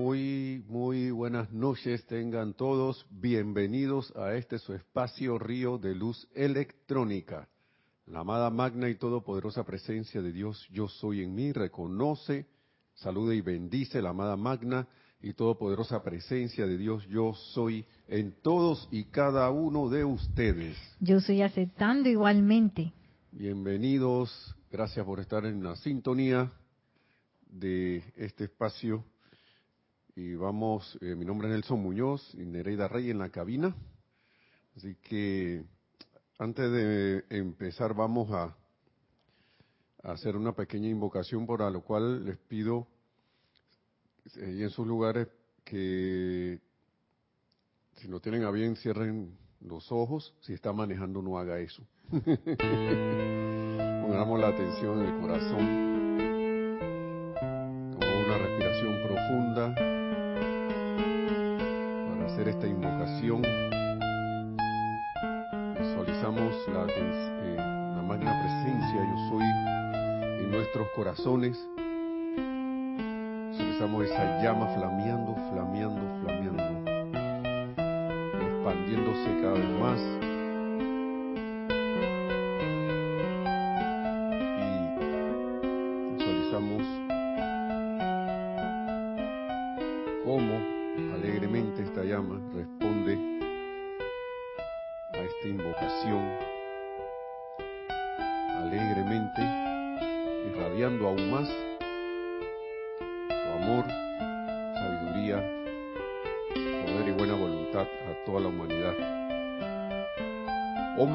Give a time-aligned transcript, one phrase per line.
[0.00, 3.04] Muy, muy buenas noches tengan todos.
[3.10, 7.48] Bienvenidos a este su espacio Río de Luz Electrónica.
[8.06, 12.46] La amada magna y todopoderosa presencia de Dios, yo soy en mí, reconoce,
[12.94, 14.86] saluda y bendice la amada magna
[15.20, 20.76] y todopoderosa presencia de Dios, yo soy en todos y cada uno de ustedes.
[21.00, 22.92] Yo soy aceptando igualmente.
[23.32, 26.52] Bienvenidos, gracias por estar en la sintonía
[27.50, 29.04] de este espacio.
[30.18, 33.72] Y vamos, eh, mi nombre es Nelson Muñoz y Nereida Rey en la cabina.
[34.76, 35.62] Así que
[36.40, 38.56] antes de empezar vamos a,
[40.02, 42.88] a hacer una pequeña invocación por lo cual les pido
[44.38, 45.28] eh, y en sus lugares
[45.64, 46.58] que
[47.94, 51.86] si no tienen a bien cierren los ojos, si está manejando no haga eso.
[54.02, 55.87] Pongamos la atención en el corazón.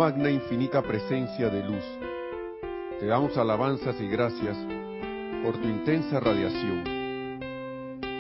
[0.03, 1.85] Magna infinita presencia de luz,
[2.99, 4.57] te damos alabanzas y gracias
[5.41, 7.39] por tu intensa radiación,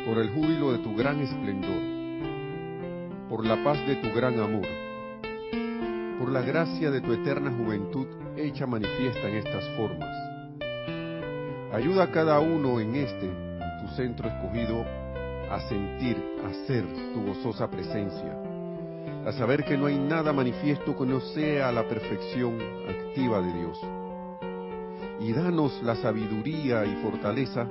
[0.05, 4.65] por el júbilo de tu gran esplendor, por la paz de tu gran amor,
[6.19, 10.15] por la gracia de tu eterna juventud hecha manifiesta en estas formas.
[11.73, 13.29] Ayuda a cada uno en este,
[13.81, 14.85] tu centro escogido,
[15.51, 16.15] a sentir,
[16.45, 18.52] a ser tu gozosa presencia,
[19.25, 22.57] a saber que no hay nada manifiesto que no sea la perfección
[22.89, 23.79] activa de Dios.
[25.19, 27.67] Y danos la sabiduría y fortaleza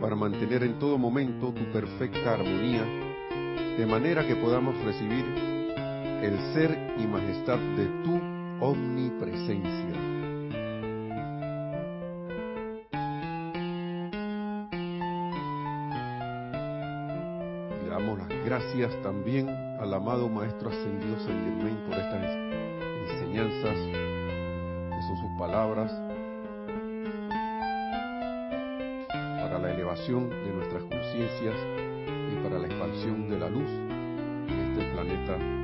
[0.00, 2.84] para mantener en todo momento tu perfecta armonía,
[3.78, 5.24] de manera que podamos recibir
[6.22, 8.20] el ser y majestad de tu
[8.60, 10.01] omnipresencia.
[19.02, 22.36] También al amado Maestro Ascendido San Germain por estas
[23.12, 25.92] enseñanzas, que son sus palabras,
[29.40, 31.54] para la elevación de nuestras conciencias
[32.32, 33.70] y para la expansión de la luz
[34.48, 35.61] en este planeta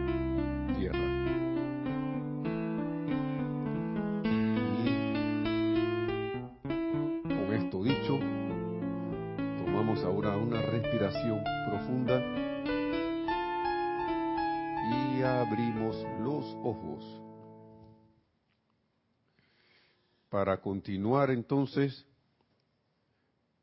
[20.38, 22.06] Para continuar entonces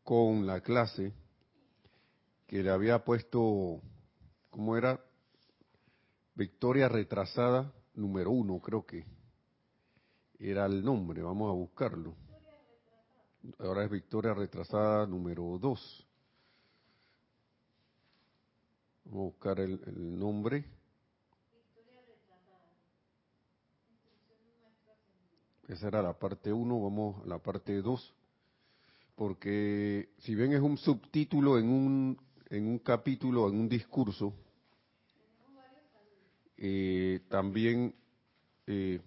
[0.03, 1.13] con la clase
[2.47, 3.79] que le había puesto,
[4.49, 4.99] ¿cómo era?
[6.33, 9.05] Victoria retrasada número uno, creo que
[10.37, 12.13] era el nombre, vamos a buscarlo.
[13.59, 16.05] Ahora es Victoria retrasada número dos.
[19.05, 20.65] Vamos a buscar el, el nombre.
[25.67, 28.13] Esa era la parte 1, vamos a la parte 2.
[29.15, 34.33] Porque si bien es un subtítulo en un, en un capítulo, en un discurso,
[36.57, 37.95] eh, también
[38.67, 39.01] eh,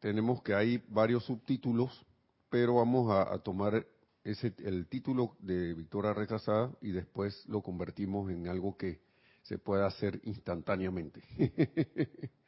[0.00, 2.04] tenemos que hay varios subtítulos,
[2.48, 3.86] pero vamos a, tomar
[4.24, 9.00] ese, el título de Victoria Retrasada y después lo convertimos en algo que
[9.42, 11.22] se pueda hacer instantáneamente.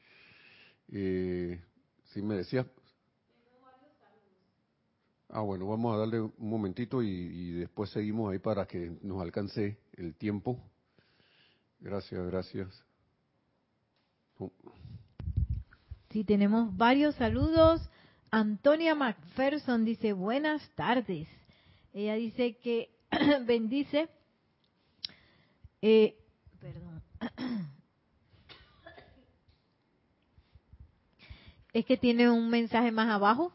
[0.93, 1.61] eh,
[2.05, 2.67] si me decías...
[5.31, 9.21] Ah, bueno, vamos a darle un momentito y, y después seguimos ahí para que nos
[9.21, 10.59] alcance el tiempo.
[11.81, 12.85] Gracias, gracias.
[14.39, 14.51] Oh.
[16.11, 17.89] Sí, tenemos varios saludos.
[18.31, 21.29] Antonia McPherson dice buenas tardes.
[21.93, 22.91] Ella dice que
[23.47, 24.09] bendice.
[25.83, 26.17] Eh,
[26.61, 27.03] perdón.
[31.73, 33.53] Es que tiene un mensaje más abajo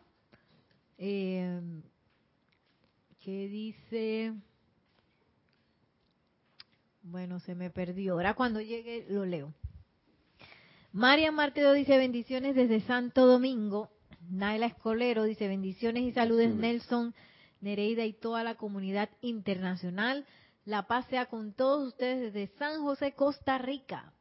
[0.98, 1.60] eh,
[3.20, 4.34] que dice,
[7.02, 9.54] bueno, se me perdió, ahora cuando llegue lo leo.
[10.92, 13.90] María Marteo dice bendiciones desde Santo Domingo.
[14.30, 17.16] Naila Escolero dice bendiciones y saludos Nelson,
[17.62, 20.26] Nereida y toda la comunidad internacional.
[20.66, 24.14] La paz sea con todos ustedes desde San José, Costa Rica.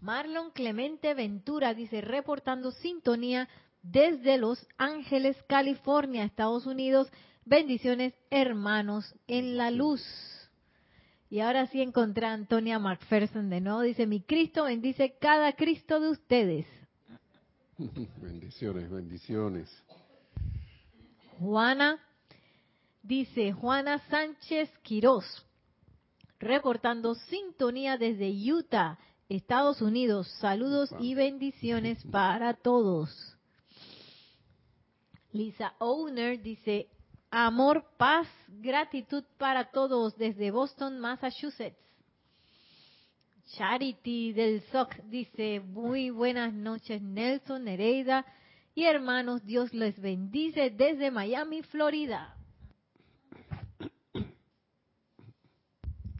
[0.00, 3.48] Marlon Clemente Ventura dice reportando sintonía
[3.82, 7.10] desde Los Ángeles, California, Estados Unidos.
[7.44, 10.02] Bendiciones hermanos en la luz.
[11.28, 13.82] Y ahora sí encontré a Antonia McPherson de nuevo.
[13.82, 16.66] Dice, mi Cristo bendice cada Cristo de ustedes.
[18.20, 19.84] bendiciones, bendiciones.
[21.38, 21.98] Juana,
[23.02, 25.46] dice Juana Sánchez Quirós,
[26.38, 28.98] reportando sintonía desde Utah,
[29.30, 30.28] Estados Unidos.
[30.40, 33.36] Saludos y bendiciones para todos.
[35.32, 36.88] Lisa Owner dice,
[37.30, 41.78] Amor, paz, gratitud para todos desde Boston, Massachusetts.
[43.56, 48.24] Charity del SOC dice, muy buenas noches Nelson, Nereida
[48.74, 52.36] y hermanos, Dios les bendice desde Miami, Florida.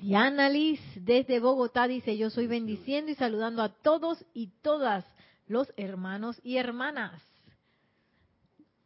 [0.00, 5.05] Diana Liz desde Bogotá dice, yo soy bendiciendo y saludando a todos y todas
[5.47, 7.23] los hermanos y hermanas.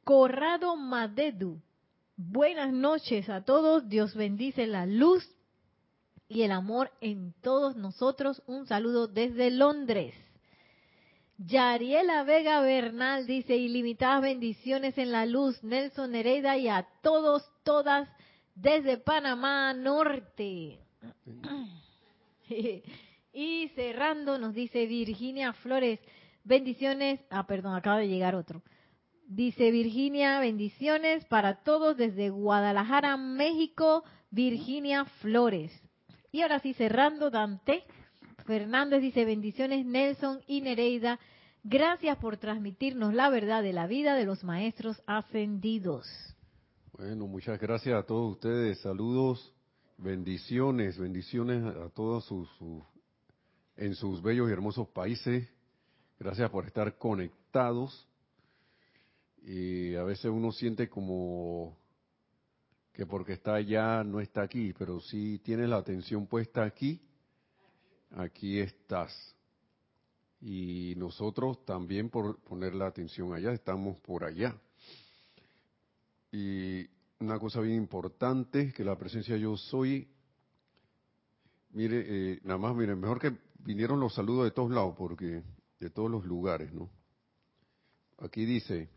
[0.03, 1.61] Corrado Madedu
[2.17, 3.89] Buenas noches a todos.
[3.89, 5.29] Dios bendice la luz
[6.29, 8.41] y el amor en todos nosotros.
[8.47, 10.15] Un saludo desde Londres.
[11.39, 15.61] Yariela Vega Bernal dice ilimitadas bendiciones en la luz.
[15.65, 18.09] Nelson Nereida y a todos, todas
[18.55, 20.84] desde Panamá Norte.
[23.33, 26.01] Y cerrando nos dice Virginia Flores.
[26.45, 27.21] Bendiciones.
[27.31, 28.63] Ah, perdón, acaba de llegar otro.
[29.27, 35.73] Dice Virginia, bendiciones para todos desde Guadalajara, México, Virginia Flores.
[36.31, 37.85] Y ahora sí, cerrando, Dante
[38.45, 41.19] Fernández dice bendiciones Nelson y Nereida.
[41.63, 46.07] Gracias por transmitirnos la verdad de la vida de los maestros ascendidos.
[46.93, 48.81] Bueno, muchas gracias a todos ustedes.
[48.81, 49.55] Saludos,
[49.97, 52.49] bendiciones, bendiciones a todos sus,
[53.77, 55.49] en sus bellos y hermosos países.
[56.19, 58.09] Gracias por estar conectados
[59.43, 61.77] y a veces uno siente como
[62.93, 67.01] que porque está allá no está aquí, pero si tienes la atención puesta aquí,
[68.13, 69.35] aquí estás.
[70.41, 74.55] Y nosotros también por poner la atención allá, estamos por allá.
[76.31, 76.87] Y
[77.21, 80.09] una cosa bien importante, que la presencia yo soy,
[81.71, 85.43] mire, eh, nada más, miren, mejor que vinieron los saludos de todos lados, porque
[85.81, 86.91] de todos los lugares, ¿no?
[88.19, 88.89] Aquí dice,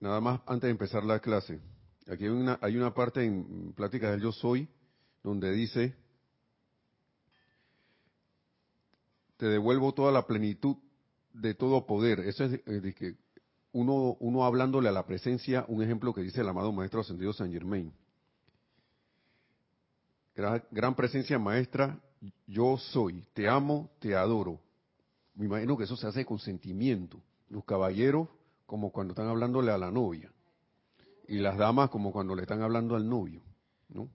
[0.00, 1.60] nada más antes de empezar la clase.
[2.08, 4.68] Aquí hay una, hay una parte en Pláticas del Yo Soy
[5.22, 5.94] donde dice,
[9.36, 10.76] te devuelvo toda la plenitud
[11.32, 12.20] de todo poder.
[12.20, 13.16] Eso es eh, de, que
[13.72, 17.52] uno, uno hablándole a la presencia, un ejemplo que dice el amado Maestro Ascendido San
[17.52, 17.92] Germain.
[20.34, 21.98] Gran, gran presencia maestra,
[22.46, 24.60] yo soy, te amo, te adoro.
[25.34, 27.20] Me imagino que eso se hace con sentimiento.
[27.48, 28.28] Los caballeros
[28.66, 30.30] como cuando están hablándole a la novia.
[31.28, 33.40] Y las damas como cuando le están hablando al novio,
[33.88, 34.08] ¿no?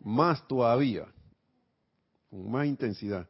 [0.00, 1.06] Más todavía,
[2.28, 3.28] con más intensidad.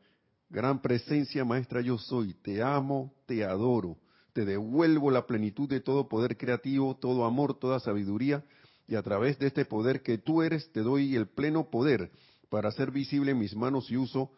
[0.49, 2.35] Gran presencia, maestra, yo soy.
[2.35, 3.97] Te amo, te adoro.
[4.37, 8.45] Te devuelvo la plenitud de todo poder creativo, todo amor, toda sabiduría.
[8.87, 12.11] Y a través de este poder que tú eres, te doy el pleno poder
[12.51, 14.31] para hacer visible en mis manos y uso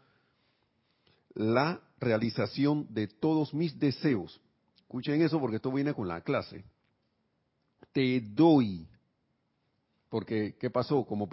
[1.34, 4.40] la realización de todos mis deseos
[4.76, 6.64] Escuchen eso porque esto viene con la clase.
[7.92, 8.86] Te doy.
[10.08, 11.04] Porque, ¿qué pasó?
[11.06, 11.28] Como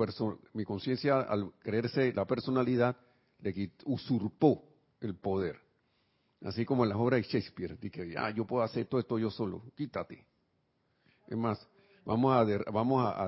[0.54, 2.98] mi conciencia, al creerse la personalidad,
[3.42, 4.64] le usurpó
[5.02, 5.65] el poder.
[6.42, 7.77] Así como en las obras de Shakespeare.
[7.80, 9.63] Dije, ah, yo puedo hacer todo esto yo solo.
[9.75, 10.25] Quítate.
[11.27, 11.68] Es más,
[12.06, 13.25] vamos a, vamos a,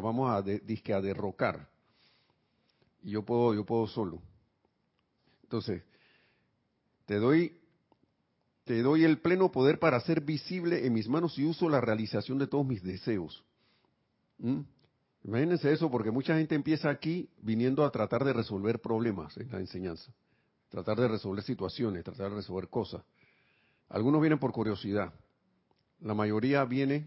[0.00, 1.68] vamos a, a derrocar.
[3.02, 4.20] Y yo puedo, yo puedo solo.
[5.42, 5.82] Entonces,
[7.04, 7.56] te doy
[8.66, 12.36] te doy el pleno poder para hacer visible en mis manos y uso la realización
[12.36, 13.44] de todos mis deseos.
[14.38, 14.62] ¿Mm?
[15.22, 19.60] Imagínense eso, porque mucha gente empieza aquí viniendo a tratar de resolver problemas en la
[19.60, 20.12] enseñanza,
[20.68, 23.02] tratar de resolver situaciones, tratar de resolver cosas.
[23.88, 25.12] Algunos vienen por curiosidad.
[26.00, 27.06] La mayoría viene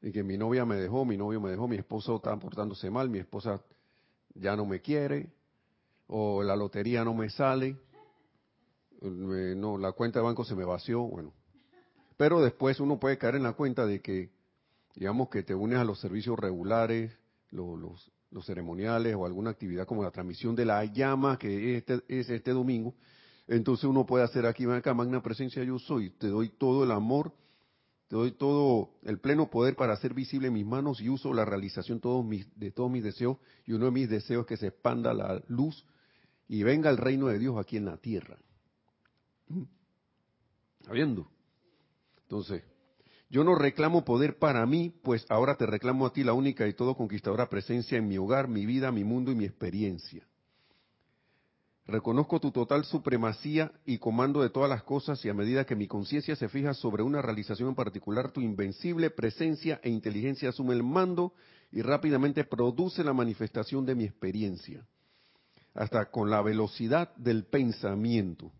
[0.00, 3.10] de que mi novia me dejó, mi novio me dejó, mi esposo está portándose mal,
[3.10, 3.60] mi esposa
[4.34, 5.30] ya no me quiere,
[6.06, 7.76] o la lotería no me sale,
[9.02, 11.32] no, la cuenta de banco se me vació, bueno.
[12.16, 14.30] Pero después uno puede caer en la cuenta de que
[14.94, 17.12] digamos que te unes a los servicios regulares,
[17.50, 18.10] los, los,
[18.44, 22.52] ceremoniales o alguna actividad como la transmisión de la llama que es este, es este
[22.52, 22.94] domingo,
[23.48, 27.32] entonces uno puede hacer aquí, acá, magna presencia yo soy, te doy todo el amor,
[28.06, 32.00] te doy todo el pleno poder para hacer visible mis manos y uso la realización
[32.00, 35.12] todos mis, de todos mis deseos y uno de mis deseos es que se expanda
[35.12, 35.84] la luz
[36.48, 38.36] y venga el reino de Dios aquí en la tierra.
[40.80, 41.28] ¿Está viendo?
[42.22, 42.62] Entonces,
[43.30, 46.74] yo no reclamo poder para mí, pues ahora te reclamo a ti la única y
[46.74, 50.26] todo conquistadora presencia en mi hogar, mi vida, mi mundo y mi experiencia.
[51.86, 55.86] Reconozco tu total supremacía y comando de todas las cosas y a medida que mi
[55.86, 60.82] conciencia se fija sobre una realización en particular, tu invencible presencia e inteligencia asume el
[60.82, 61.32] mando
[61.70, 64.84] y rápidamente produce la manifestación de mi experiencia,
[65.74, 68.52] hasta con la velocidad del pensamiento.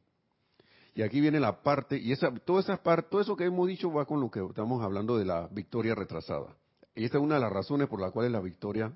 [0.94, 3.92] Y aquí viene la parte, y esa, toda esa parte, todo eso que hemos dicho
[3.92, 6.56] va con lo que estamos hablando de la victoria retrasada.
[6.94, 8.92] Y esta es una de las razones por las cuales la victoria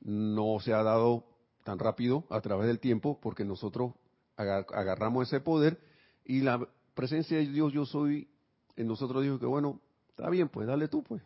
[0.00, 1.24] no se ha dado
[1.64, 3.92] tan rápido a través del tiempo, porque nosotros
[4.36, 5.80] agarramos ese poder
[6.24, 8.28] y la presencia de Dios, yo soy,
[8.76, 11.20] en nosotros dijo que bueno, está bien, pues dale tú, pues,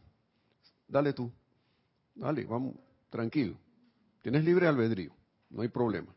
[0.88, 1.30] dale tú,
[2.14, 2.74] dale, vamos,
[3.10, 3.56] tranquilo,
[4.22, 5.12] tienes libre albedrío,
[5.50, 6.14] no hay problema.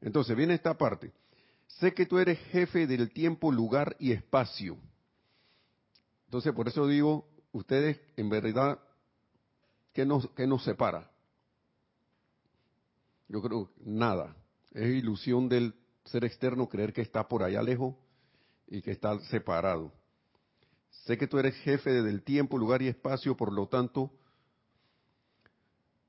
[0.00, 1.12] Entonces viene esta parte.
[1.78, 4.78] Sé que tú eres jefe del tiempo, lugar y espacio.
[6.24, 8.78] Entonces, por eso digo, ustedes, en verdad,
[9.92, 11.10] ¿qué nos, qué nos separa?
[13.28, 14.34] Yo creo nada.
[14.72, 15.74] Es ilusión del
[16.06, 17.94] ser externo creer que está por allá lejos
[18.68, 19.92] y que está separado.
[21.04, 24.12] Sé que tú eres jefe del tiempo, lugar y espacio, por lo tanto,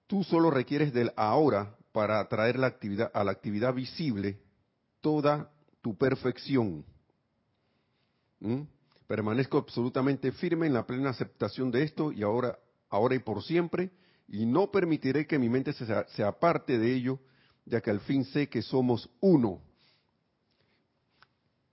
[0.07, 4.39] tú solo requieres del ahora para atraer la actividad, a la actividad visible
[5.01, 5.51] toda
[5.95, 6.85] perfección.
[8.39, 8.61] ¿Mm?
[9.07, 13.91] Permanezco absolutamente firme en la plena aceptación de esto y ahora, ahora y por siempre,
[14.27, 17.19] y no permitiré que mi mente se, se aparte de ello,
[17.65, 19.61] ya que al fin sé que somos uno.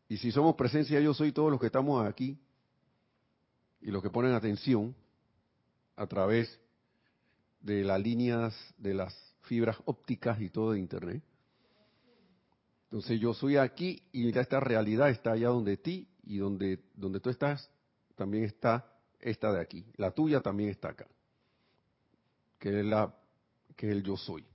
[0.09, 2.38] Y si somos presencia, yo soy todos los que estamos aquí
[3.80, 4.94] y los que ponen atención
[5.97, 6.61] a través
[7.61, 11.23] de las líneas de las fibras ópticas y todo de Internet.
[12.94, 17.18] Entonces yo soy aquí y mira esta realidad está allá donde ti y donde, donde
[17.18, 17.68] tú estás
[18.14, 19.84] también está esta de aquí.
[19.96, 21.08] La tuya también está acá.
[22.56, 23.12] Que es, la,
[23.74, 24.46] que el yo soy.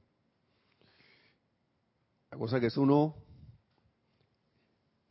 [2.31, 3.13] La cosa que es uno,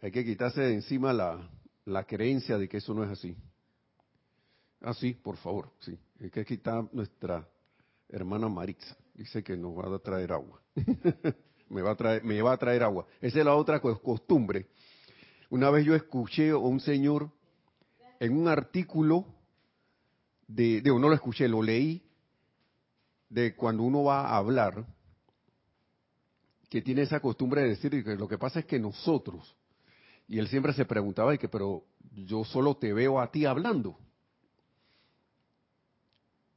[0.01, 3.37] hay que quitarse de encima la, creencia de que eso no es así.
[4.81, 5.99] Ah, sí, por favor, sí.
[6.19, 7.47] Hay que quitar nuestra
[8.09, 8.97] hermana Maritza.
[9.13, 10.63] Dice que nos va a traer agua.
[11.71, 13.07] me va a traer, me va a traer agua.
[13.21, 14.67] Esa es la otra costumbre.
[15.51, 17.31] Una vez yo escuché a un señor
[18.21, 19.27] en un artículo
[20.47, 22.03] de, de no lo escuché, lo leí,
[23.29, 24.87] de cuando uno va a hablar,
[26.69, 29.57] que tiene esa costumbre de decir que lo que pasa es que nosotros,
[30.27, 31.85] y él siempre se preguntaba, y que, pero
[32.15, 33.99] yo solo te veo a ti hablando.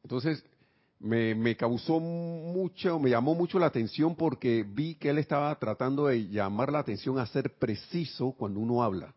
[0.04, 0.44] Entonces,
[1.02, 6.28] me, causó mucho, me llamó mucho la atención porque vi que él estaba tratando de
[6.28, 9.14] llamar la atención a ser preciso cuando uno habla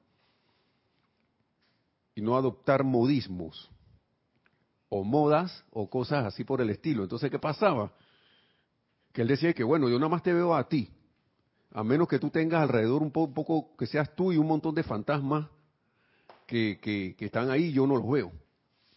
[2.14, 3.70] y no adoptar modismos
[4.88, 7.02] o modas o cosas así por el estilo.
[7.02, 7.92] Entonces, ¿qué pasaba?
[9.12, 10.88] Que él decía que, bueno, yo nada más te veo a ti,
[11.72, 14.46] a menos que tú tengas alrededor un poco, un poco que seas tú y un
[14.46, 15.48] montón de fantasmas
[16.46, 18.32] que, que, que están ahí, yo no los veo.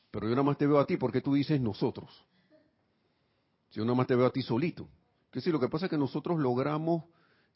[0.10, 2.27] Pero yo nada más te veo a ti porque tú dices nosotros.
[3.72, 4.88] Yo nada más te veo a ti solito.
[5.32, 7.04] Que sí, lo que pasa es que nosotros logramos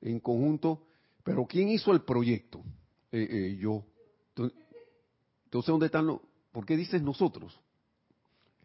[0.02, 0.84] en conjunto,
[1.24, 2.64] pero ¿quién hizo el proyecto?
[3.12, 3.84] Eh, eh, yo.
[5.46, 6.20] Entonces, ¿dónde están los...?
[6.52, 7.60] ¿Por qué dices nosotros?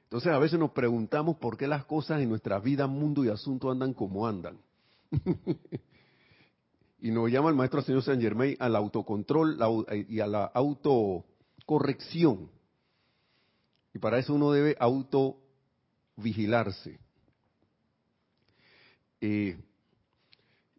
[0.05, 3.71] Entonces, a veces nos preguntamos por qué las cosas en nuestra vida, mundo y asunto
[3.71, 4.59] andan como andan.
[7.01, 9.59] y nos llama el maestro señor Saint Germain al autocontrol
[10.09, 12.51] y a la autocorrección.
[13.95, 17.01] Y para eso uno debe autovigilarse.
[19.29, 19.57] Eh,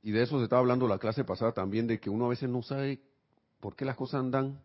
[0.03, 2.47] y de eso se estaba hablando la clase pasada también, de que uno a veces
[2.47, 3.01] no sabe
[3.59, 4.61] por qué las cosas andan,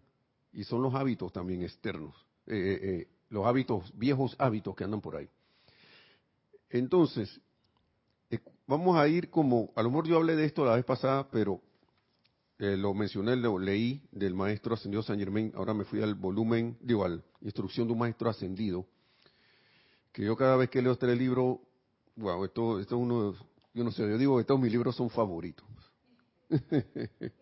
[0.53, 2.15] y son los hábitos también externos,
[2.47, 5.29] eh, eh, los hábitos, viejos hábitos que andan por ahí.
[6.71, 7.41] Entonces,
[8.69, 11.61] vamos a ir como, a lo mejor yo hablé de esto la vez pasada, pero
[12.59, 17.05] lo mencioné, lo leí del maestro ascendido San Germain, ahora me fui al volumen, digo,
[17.05, 18.87] a la instrucción de un maestro ascendido,
[20.13, 21.61] que yo cada vez que leo este libro,
[22.15, 23.39] wow, esto, esto es uno de
[23.75, 25.67] yo no sé, yo digo que todos mis libros son favoritos.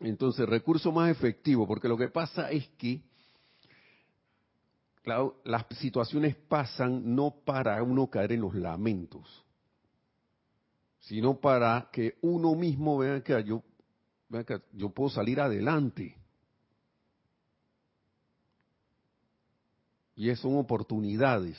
[0.00, 3.02] Entonces, recurso más efectivo, porque lo que pasa es que
[5.44, 9.44] las situaciones pasan no para uno caer en los lamentos,
[11.00, 13.62] sino para que uno mismo vea que yo,
[14.28, 16.14] vea que yo puedo salir adelante.
[20.14, 21.56] Y son oportunidades.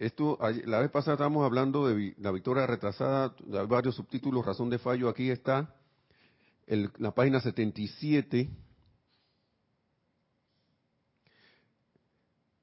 [0.00, 4.78] Esto, la vez pasada estábamos hablando de la victoria retrasada, hay varios subtítulos, razón de
[4.78, 5.74] fallo, aquí está
[6.66, 8.48] la página 77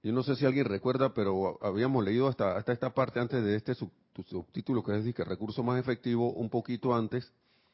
[0.01, 3.56] Yo no sé si alguien recuerda, pero habíamos leído hasta, hasta esta parte antes de
[3.56, 7.32] este subtítulo que es decir, que recurso más efectivo, un poquito antes.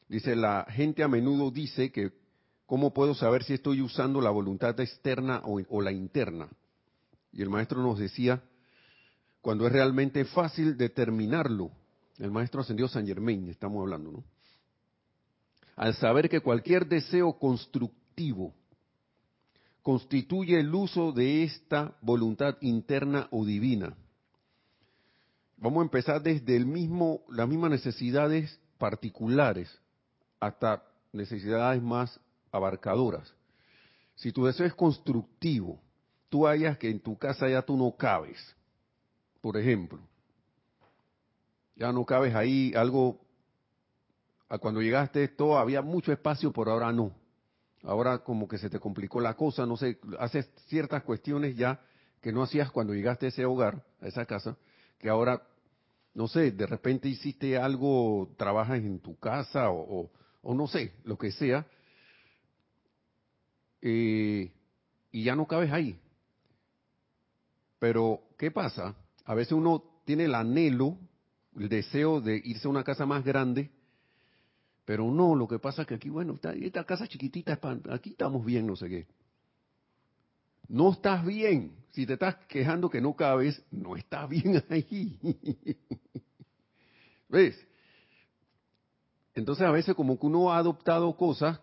[0.08, 2.12] Dice, la gente a menudo dice que,
[2.66, 6.48] ¿cómo puedo saber si estoy usando la voluntad externa o la interna?
[7.32, 8.42] Y el maestro nos decía,
[9.44, 11.70] cuando es realmente fácil determinarlo.
[12.18, 14.24] El maestro ascendió San Germain, estamos hablando, ¿no?
[15.76, 18.54] Al saber que cualquier deseo constructivo
[19.82, 23.94] constituye el uso de esta voluntad interna o divina.
[25.58, 29.78] Vamos a empezar desde el mismo, las mismas necesidades particulares
[30.40, 30.82] hasta
[31.12, 32.18] necesidades más
[32.50, 33.30] abarcadoras.
[34.14, 35.82] Si tu deseo es constructivo,
[36.30, 38.38] tú hayas que en tu casa ya tú no cabes,
[39.44, 40.00] por ejemplo,
[41.76, 43.20] ya no cabes ahí, algo,
[44.58, 47.12] cuando llegaste todo había mucho espacio, por ahora no
[47.82, 51.78] ahora como que se te complicó la cosa, no sé, haces ciertas cuestiones ya
[52.22, 54.56] que no hacías cuando llegaste a ese hogar, a esa casa,
[54.98, 55.42] que ahora,
[56.14, 60.10] no sé, de repente hiciste algo, trabajas en tu casa o,
[60.42, 61.66] no sé, lo que sea,
[63.82, 64.50] eh,
[65.12, 66.00] y ya no cabes ahí.
[67.78, 68.96] Pero, ¿qué pasa?
[69.24, 70.98] A veces uno tiene el anhelo,
[71.56, 73.70] el deseo de irse a una casa más grande,
[74.84, 77.58] pero no, lo que pasa es que aquí, bueno, esta casa chiquitita,
[77.90, 79.06] aquí estamos bien, no sé qué.
[80.68, 81.72] No estás bien.
[81.92, 85.18] Si te estás quejando que no cabes, no estás bien ahí.
[87.28, 87.56] ¿Ves?
[89.34, 91.60] Entonces a veces como que uno ha adoptado cosas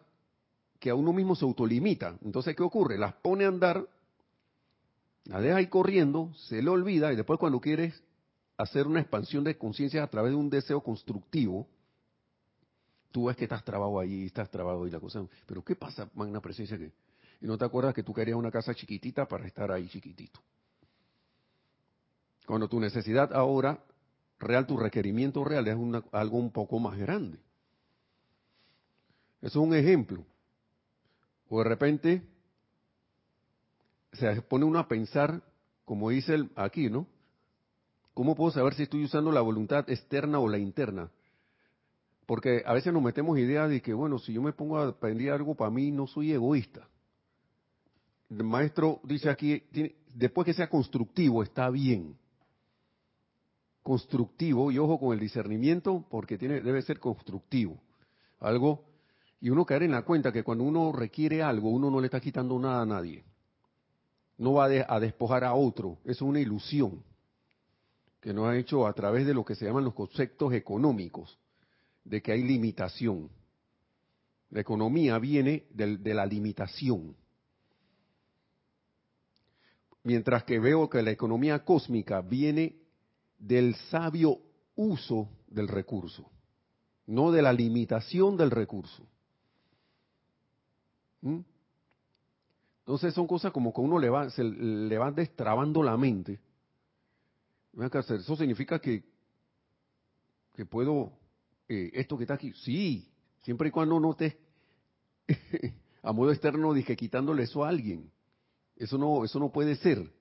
[0.79, 2.17] que a uno mismo se autolimita.
[2.23, 2.97] Entonces, ¿qué ocurre?
[2.97, 3.87] Las pone a andar,
[5.31, 8.03] las deja ahí corriendo, se le olvida y después cuando quieres
[8.57, 11.69] hacer una expansión de conciencia a través de un deseo constructivo,
[13.11, 15.25] tú ves que estás trabado ahí, estás trabado y la cosa.
[15.45, 16.77] Pero ¿qué pasa, magna presencia?
[16.77, 16.91] que
[17.39, 20.41] Y no te acuerdas que tú querías una casa chiquitita para estar ahí chiquitito.
[22.45, 23.81] Cuando tu necesidad ahora,
[24.37, 25.77] real, tu requerimiento real es
[26.11, 27.39] algo un poco más grande.
[29.41, 30.25] Eso es un ejemplo.
[31.47, 32.21] O de repente
[34.13, 35.41] se pone uno a pensar,
[35.85, 37.07] como dice el, aquí, ¿no?
[38.13, 41.09] ¿Cómo puedo saber si estoy usando la voluntad externa o la interna?
[42.25, 45.31] Porque a veces nos metemos ideas de que, bueno, si yo me pongo a aprender
[45.31, 46.87] algo para mí, no soy egoísta.
[48.29, 49.63] El maestro dice aquí,
[50.13, 52.15] después que sea constructivo, está bien.
[53.83, 57.81] Constructivo, y ojo con el discernimiento, porque tiene, debe ser constructivo.
[58.39, 58.85] Algo,
[59.39, 62.19] y uno caer en la cuenta que cuando uno requiere algo, uno no le está
[62.19, 63.23] quitando nada a nadie.
[64.41, 67.03] No va a despojar a otro, es una ilusión
[68.19, 71.37] que nos ha hecho a través de lo que se llaman los conceptos económicos
[72.03, 73.29] de que hay limitación.
[74.49, 77.15] La economía viene de, la limitación.
[80.01, 82.77] Mientras que veo que la economía cósmica viene
[83.37, 84.39] del sabio
[84.75, 86.31] uso del recurso,
[87.05, 89.05] no de la limitación del recurso.
[91.21, 91.41] ¿Mm?
[92.81, 96.39] Entonces son cosas como que uno le va, se le va destrabando la mente.
[97.73, 99.03] Eso significa que,
[100.55, 101.13] que puedo
[101.69, 103.07] eh, esto que está aquí, sí,
[103.43, 104.37] siempre y cuando no te,
[106.03, 108.11] a modo externo, dije quitándole eso a alguien.
[108.75, 110.11] Eso no, eso no puede ser.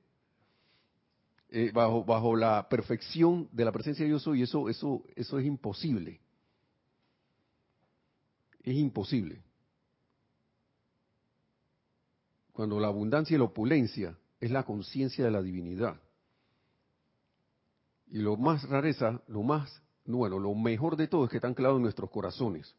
[1.48, 5.46] Eh, bajo, bajo la perfección de la presencia de Dios soy, eso, eso, eso es
[5.46, 6.20] imposible.
[8.62, 9.42] Es imposible.
[12.60, 15.98] Cuando la abundancia y la opulencia es la conciencia de la divinidad.
[18.08, 21.76] Y lo más rareza, lo más bueno, lo mejor de todo es que está anclado
[21.76, 22.76] en nuestros corazones.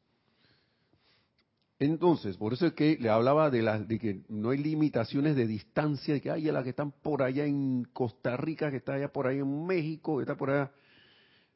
[1.79, 5.47] Entonces, por eso es que le hablaba de, la, de que no hay limitaciones de
[5.47, 9.11] distancia, de que hay las que están por allá en Costa Rica, que está allá
[9.11, 10.71] por ahí en México, que está por allá.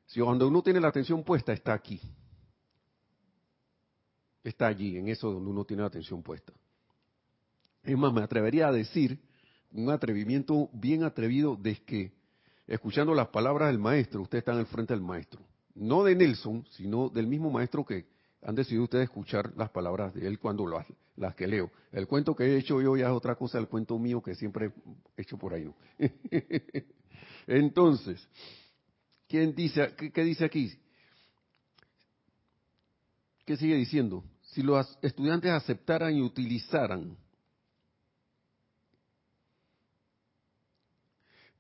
[0.08, 2.02] Si cuando uno tiene la atención puesta, está aquí.
[4.44, 6.54] Está allí, en eso donde uno tiene la atención puesta.
[7.86, 9.19] Es más, me atrevería a decir,
[9.71, 12.12] un atrevimiento bien atrevido, de que,
[12.67, 15.41] escuchando las palabras del maestro, usted está en el frente del maestro
[15.76, 18.06] no de Nelson, sino del mismo maestro que
[18.41, 21.71] han decidido ustedes escuchar las palabras de él cuando las que leo.
[21.91, 24.71] El cuento que he hecho yo ya es otra cosa, el cuento mío que siempre
[25.17, 25.65] he hecho por ahí.
[25.65, 25.76] ¿no?
[27.48, 28.28] Entonces,
[29.28, 30.71] ¿quién dice, qué, dice aquí?
[33.45, 34.24] ¿Qué sigue diciendo?
[34.41, 37.17] Si los estudiantes aceptaran y utilizaran,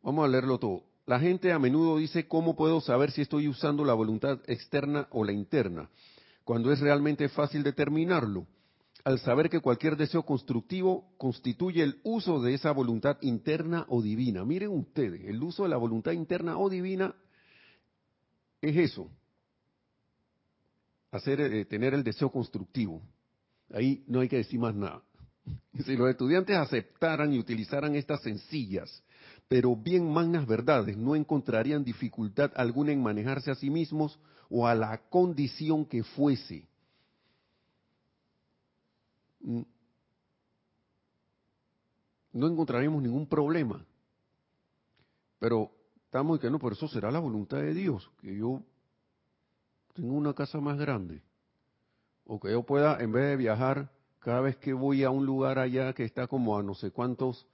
[0.05, 0.83] vamos a leerlo todo.
[1.07, 5.25] La gente a menudo dice, ¿cómo puedo saber si estoy usando la voluntad externa o
[5.25, 5.89] la interna?
[6.43, 8.45] Cuando es realmente fácil determinarlo
[9.03, 14.45] al saber que cualquier deseo constructivo constituye el uso de esa voluntad interna o divina.
[14.45, 17.15] Miren ustedes, el uso de la voluntad interna o divina
[18.61, 19.09] es eso,
[21.11, 23.01] hacer, eh, tener el deseo constructivo.
[23.71, 25.01] Ahí no hay que decir más nada.
[25.85, 29.03] Si los estudiantes aceptaran y utilizaran estas sencillas,
[29.47, 34.75] pero bien magnas verdades, no encontrarían dificultad alguna en manejarse a sí mismos o a
[34.75, 36.67] la condición que fuese
[39.45, 39.61] Mm.
[42.33, 43.85] no encontraremos ningún problema.
[45.39, 45.71] Pero
[46.05, 48.63] estamos que no, por eso será la voluntad de Dios, que yo
[49.93, 51.21] tenga una casa más grande.
[52.25, 55.59] O que yo pueda, en vez de viajar, cada vez que voy a un lugar
[55.59, 57.45] allá que está como a no sé cuántos,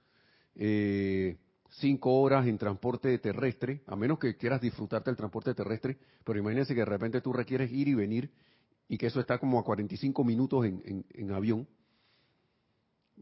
[0.54, 1.36] eh,
[1.72, 6.74] cinco horas en transporte terrestre, a menos que quieras disfrutarte del transporte terrestre, pero imagínense
[6.74, 8.30] que de repente tú requieres ir y venir
[8.88, 11.66] y que eso está como a 45 minutos en avión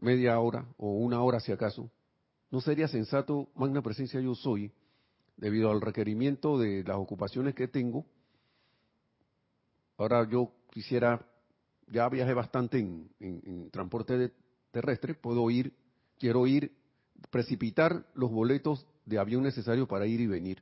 [0.01, 1.89] media hora o una hora si acaso,
[2.49, 4.71] ¿no sería sensato, magna presencia yo soy,
[5.37, 8.05] debido al requerimiento de las ocupaciones que tengo?
[9.97, 11.25] Ahora yo quisiera,
[11.87, 14.33] ya viajé bastante en, transporte
[14.71, 15.73] terrestre, puedo ir,
[16.17, 16.75] quiero ir,
[17.29, 20.61] precipitar los boletos de avión necesarios para ir y venir,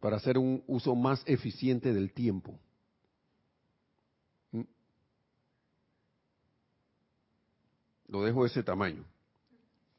[0.00, 2.58] para hacer un uso más eficiente del tiempo.
[8.08, 9.04] Lo dejo de ese tamaño.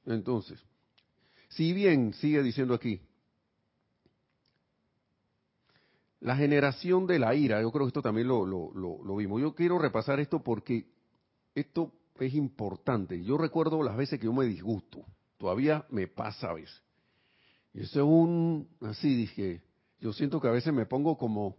[0.06, 0.64] Entonces,
[1.50, 3.02] si bien sigue diciendo aquí,
[6.20, 9.42] la generación de la ira, yo creo que esto también lo, lo, vimos.
[9.42, 10.86] Yo quiero repasar esto porque
[11.54, 11.92] esto
[12.26, 13.24] es importante.
[13.24, 15.06] Yo recuerdo las veces que yo me disgusto.
[15.38, 16.82] Todavía me pasa a veces.
[17.74, 19.62] Y eso es un, así dije,
[20.00, 21.56] yo siento que a veces me pongo como,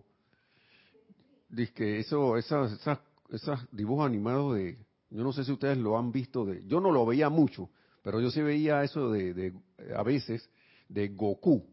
[1.49, 2.99] dije, eso, esas, esas,
[3.31, 4.79] esos dibujos animados de,
[5.11, 6.45] yo no sé si ustedes lo han visto.
[6.45, 7.71] De, yo no lo veía mucho,
[8.03, 9.53] pero yo sí veía eso de,
[9.97, 10.49] a veces
[10.89, 11.65] de Goku,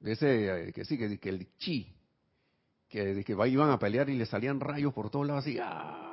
[0.00, 1.92] de ese eh, que sí que, que el chi,
[2.88, 5.58] que, que iban a pelear y le salían rayos por todos lados así.
[5.60, 6.09] ¡ah!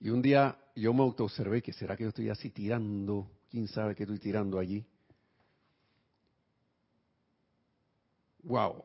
[0.00, 3.94] Y un día yo me autoobservé que será que yo estoy así tirando, quién sabe
[3.94, 4.84] qué estoy tirando allí.
[8.44, 8.84] Wow.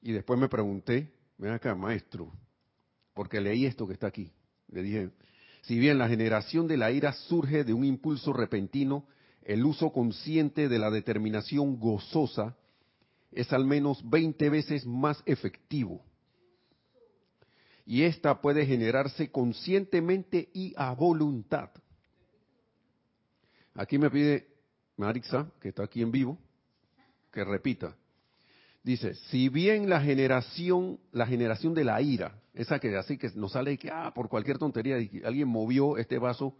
[0.00, 2.32] Y después me pregunté, ven acá, maestro,
[3.14, 4.32] porque leí esto que está aquí.
[4.68, 5.10] Le dije,
[5.62, 9.06] si bien la generación de la ira surge de un impulso repentino,
[9.42, 12.56] el uso consciente de la determinación gozosa
[13.30, 16.04] es al menos 20 veces más efectivo.
[17.84, 21.70] Y esta puede generarse conscientemente y a voluntad.
[23.74, 24.46] Aquí me pide
[24.96, 26.38] Marixa, que está aquí en vivo,
[27.32, 27.96] que repita.
[28.82, 33.52] Dice, si bien la generación, la generación de la ira, esa que así que nos
[33.52, 36.56] sale que ah, por cualquier tontería alguien movió este vaso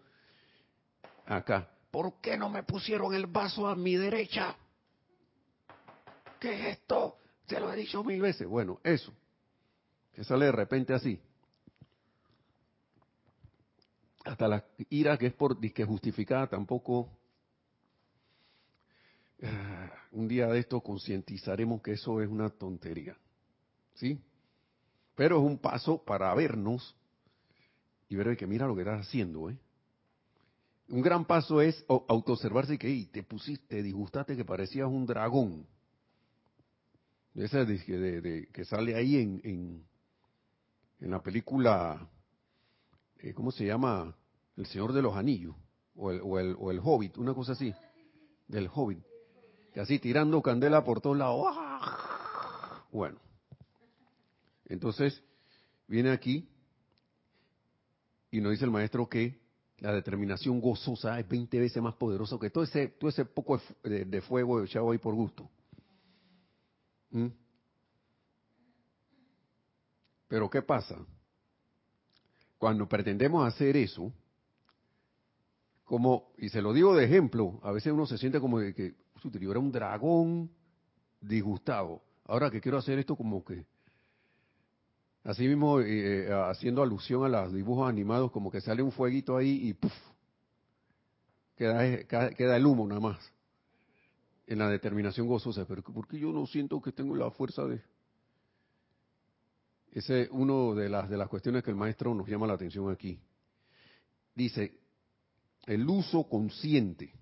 [1.27, 1.69] acá.
[1.91, 4.57] ¿Por qué no me pusieron el vaso a mi derecha?
[6.41, 7.19] ¿Qué es esto?
[7.47, 8.47] Se lo he dicho mil veces.
[8.47, 9.13] Bueno, eso.
[10.15, 11.19] Que sale de repente así.
[14.25, 17.11] Hasta la ira que es por que justificada tampoco
[19.43, 23.17] Ah, un día de esto concientizaremos que eso es una tontería.
[23.95, 24.19] ¿Sí?
[25.17, 26.95] Pero es un paso para vernos
[28.09, 29.57] y ver que mira lo que estás haciendo, ¿eh?
[30.89, 35.67] Un gran paso es autoobservarse que te pusiste, te disgustaste que parecías un dragón.
[37.35, 39.87] Ese de, que sale ahí en,
[41.03, 42.09] en la película,
[43.19, 44.17] eh, ¿cómo se llama?
[44.57, 45.55] El Señor de los Anillos,
[45.97, 47.75] o el, o el, o el Hobbit, una cosa así,
[48.49, 49.05] del Hobbit
[49.75, 51.47] y así tirando candela por todos lados.
[51.49, 52.85] ¡Ah!
[52.93, 53.19] Bueno,
[54.67, 55.23] entonces
[55.89, 56.49] viene aquí
[58.31, 59.41] y nos dice el maestro que
[59.79, 64.21] la determinación gozosa es 20 veces más poderosa que todo ese, todo ese poco de,
[64.21, 65.51] fuego echado ahí por gusto.
[67.11, 67.27] ¿Mm?
[70.33, 70.97] Pero ¿qué pasa?
[72.57, 74.11] Cuando pretendemos hacer eso,
[75.85, 78.95] como, y se lo digo de ejemplo, a veces uno se siente como de que
[79.39, 80.51] yo era un dragón
[81.21, 82.01] disgustado.
[82.25, 83.67] Ahora que quiero hacer esto como que
[85.23, 89.37] Así mismo, eh, eh, haciendo alusión a los dibujos animados, como que sale un fueguito
[89.37, 89.93] ahí y ¡puf!
[91.57, 93.33] Queda, queda el humo nada más
[94.47, 95.67] en la determinación gozosa.
[95.67, 97.83] Pero ¿por qué yo no siento que tengo la fuerza de...?
[99.93, 102.91] Ese es uno de las, de las cuestiones que el maestro nos llama la atención
[102.91, 103.21] aquí.
[104.35, 104.73] Dice,
[105.67, 107.13] el uso consciente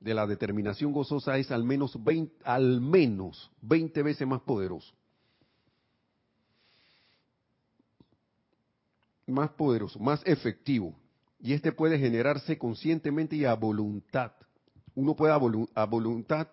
[0.00, 4.92] de la determinación gozosa es al menos 20, al menos 20 veces más poderoso.
[9.26, 10.98] Más poderoso, más efectivo.
[11.38, 14.32] Y este puede generarse conscientemente y a voluntad.
[14.94, 16.48] Uno puede a, voluntad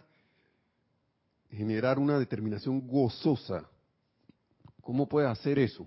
[1.50, 3.68] generar una determinación gozosa.
[4.88, 5.86] ¿Cómo puede hacer eso?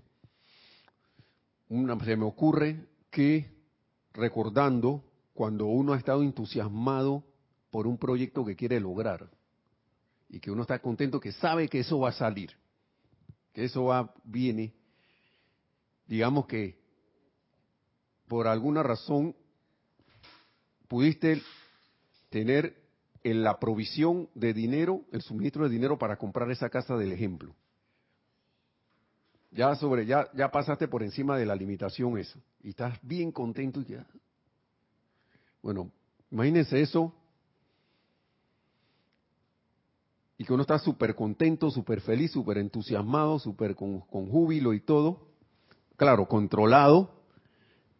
[2.04, 3.50] se me ocurre que
[4.12, 7.24] recordando cuando uno ha estado entusiasmado
[7.70, 9.30] por un proyecto que quiere lograr
[10.28, 12.50] y que uno está contento que sabe que eso va a salir,
[13.54, 14.74] que eso va viene,
[16.06, 16.78] digamos que
[18.28, 19.34] por alguna razón
[20.88, 21.40] pudiste
[22.28, 22.76] tener
[23.24, 27.56] en la provisión de dinero, el suministro de dinero para comprar esa casa del ejemplo.
[29.50, 32.38] Ya sobre, ya, ya pasaste por encima de la limitación eso.
[32.62, 34.06] Y estás bien contento y ya.
[35.62, 35.90] Bueno,
[36.30, 37.14] imagínense eso.
[40.38, 44.80] Y que uno está súper contento, súper feliz, súper entusiasmado, súper con, con júbilo y
[44.80, 45.26] todo.
[45.96, 47.10] Claro, controlado,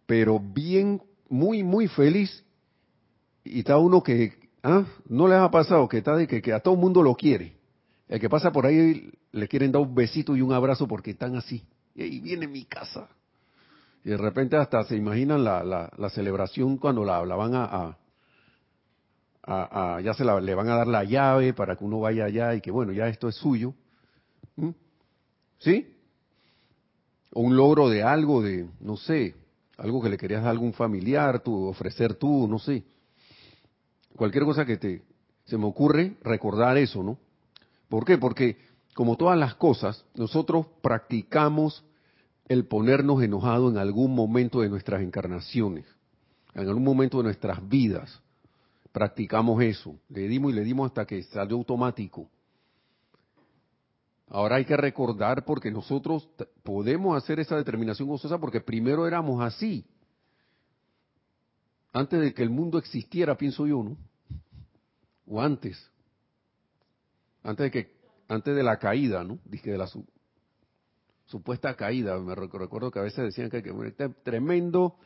[0.07, 2.45] pero bien, muy, muy feliz.
[3.45, 4.85] Y está uno que ¿Ah?
[5.09, 7.57] ¿No les ha pasado que, está de que, a todo el mundo lo quiere?
[8.11, 11.37] El que pasa por ahí le quieren dar un besito y un abrazo porque están
[11.37, 11.65] así.
[11.95, 13.09] Y ahí viene mi casa.
[14.05, 17.97] Y de repente hasta se imaginan la, la, celebración cuando la, van a,
[19.45, 22.55] a, ya se la, le van a dar la llave para que uno vaya allá
[22.55, 23.75] y que bueno, ya esto es suyo.
[24.57, 24.71] ¿Mm?
[25.59, 25.95] ¿Sí?
[27.33, 29.37] O un logro de algo, de, no sé,
[29.79, 32.85] algo que le querías a algún familiar, tú, ofrecer tú, no sé
[34.17, 35.03] cualquier cosa que te
[35.45, 37.19] se me ocurre recordar eso, ¿no?
[37.91, 38.17] ¿Por qué?
[38.17, 38.57] Porque
[38.95, 41.85] como todas las cosas, nosotros practicamos
[42.49, 45.85] el ponernos enojados en algún momento de nuestras encarnaciones,
[46.55, 48.23] en algún momento de nuestras vidas.
[48.93, 52.29] Practicamos eso, le dimos y le dimos hasta que salió automático.
[54.29, 56.29] Ahora hay que recordar porque nosotros
[56.63, 59.85] podemos hacer esa determinación gozosa porque primero éramos así.
[61.93, 63.97] Antes de que el mundo existiera, pienso yo, ¿no?
[65.27, 65.91] o antes,
[67.43, 67.93] antes de que,
[68.29, 69.39] antes de la caída, ¿no?
[69.45, 69.89] Dije de la
[71.27, 72.19] supuesta caída.
[72.19, 74.97] Me recuerdo que a veces decían que, que este tremendo,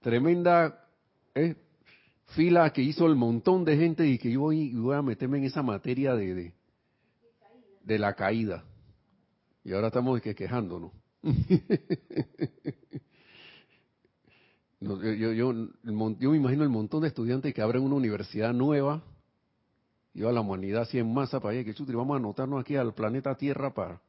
[0.00, 0.88] tremenda
[1.34, 1.56] eh,
[2.28, 5.62] fila que hizo el montón de gente y que yo voy, a meterme en esa
[5.62, 6.52] materia de,
[7.84, 8.64] de, la caída.
[9.64, 10.92] Y ahora estamos que quejándonos.
[14.80, 19.04] yo, me imagino el montón de estudiantes que abren una universidad nueva
[20.14, 22.76] y a la humanidad así en masa para allá, que chutri, vamos a anotarnos aquí
[22.76, 24.00] al planeta Tierra para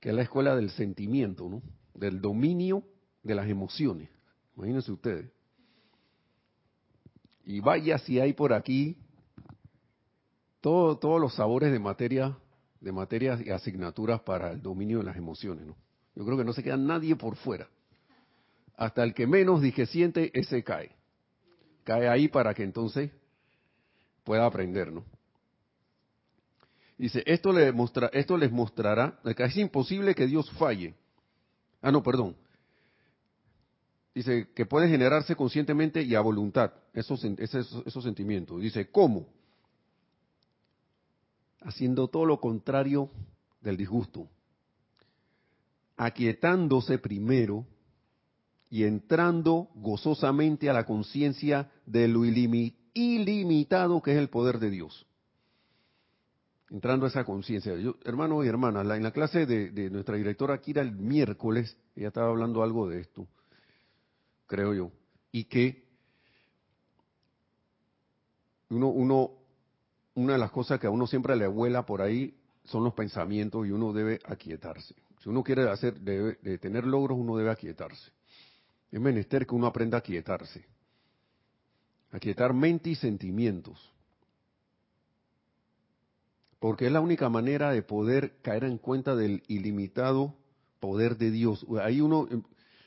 [0.00, 1.62] que es la escuela del sentimiento, ¿no?
[1.94, 2.82] Del dominio
[3.22, 4.08] de las emociones.
[4.56, 5.30] Imagínense ustedes.
[7.44, 8.96] Y vaya si hay por aquí
[10.60, 12.36] todo, todos los sabores de materia,
[12.80, 15.76] de materias y asignaturas para el dominio de las emociones, ¿no?
[16.16, 17.68] Yo creo que no se queda nadie por fuera.
[18.76, 20.90] Hasta el que menos dije siente, ese cae.
[21.84, 23.12] Cae ahí para que entonces
[24.24, 25.04] pueda aprender, ¿no?
[26.98, 27.52] Dice, esto,
[28.12, 30.94] esto les mostrará que es imposible que Dios falle.
[31.80, 32.36] Ah, no, perdón.
[34.14, 38.60] Dice que puede generarse conscientemente y a voluntad esos, esos sentimientos.
[38.60, 39.26] Dice, ¿cómo?
[41.62, 43.10] Haciendo todo lo contrario
[43.60, 44.28] del disgusto.
[45.96, 47.66] Aquietándose primero
[48.70, 54.70] y entrando gozosamente a la conciencia de lo ilimitado ilimitado que es el poder de
[54.70, 55.06] Dios.
[56.70, 57.74] Entrando a esa conciencia.
[58.04, 62.62] Hermanos y hermanas, en la clase de, nuestra directora Kira el miércoles, ella estaba hablando
[62.62, 63.26] algo de esto,
[64.46, 64.90] creo yo,
[65.30, 65.84] y que
[68.70, 69.30] uno, uno,
[70.14, 73.66] una de las cosas que a uno siempre le vuela por ahí son los pensamientos
[73.66, 74.94] y uno debe aquietarse.
[75.22, 78.10] Si uno quiere hacer, de tener logros, uno debe aquietarse.
[78.90, 80.71] Es menester que uno aprenda a aquietarse
[82.12, 83.92] aquietar mente y sentimientos.
[86.60, 90.36] Porque es la única manera de poder caer en cuenta del ilimitado
[90.78, 91.66] poder de Dios.
[91.82, 92.42] Ahí uno, em,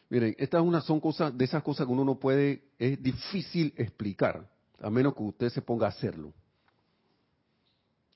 [0.09, 4.89] miren, estas son cosas, de esas cosas que uno no puede, es difícil explicar, a
[4.89, 6.31] menos que usted se ponga a hacerlo.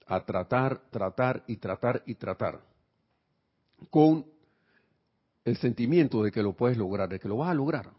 [0.06, 2.62] A tratar, tratar y tratar y tratar.
[3.90, 4.26] con
[5.46, 7.90] el sentimiento de que lo puedes lograr, de que lo vas a lograr.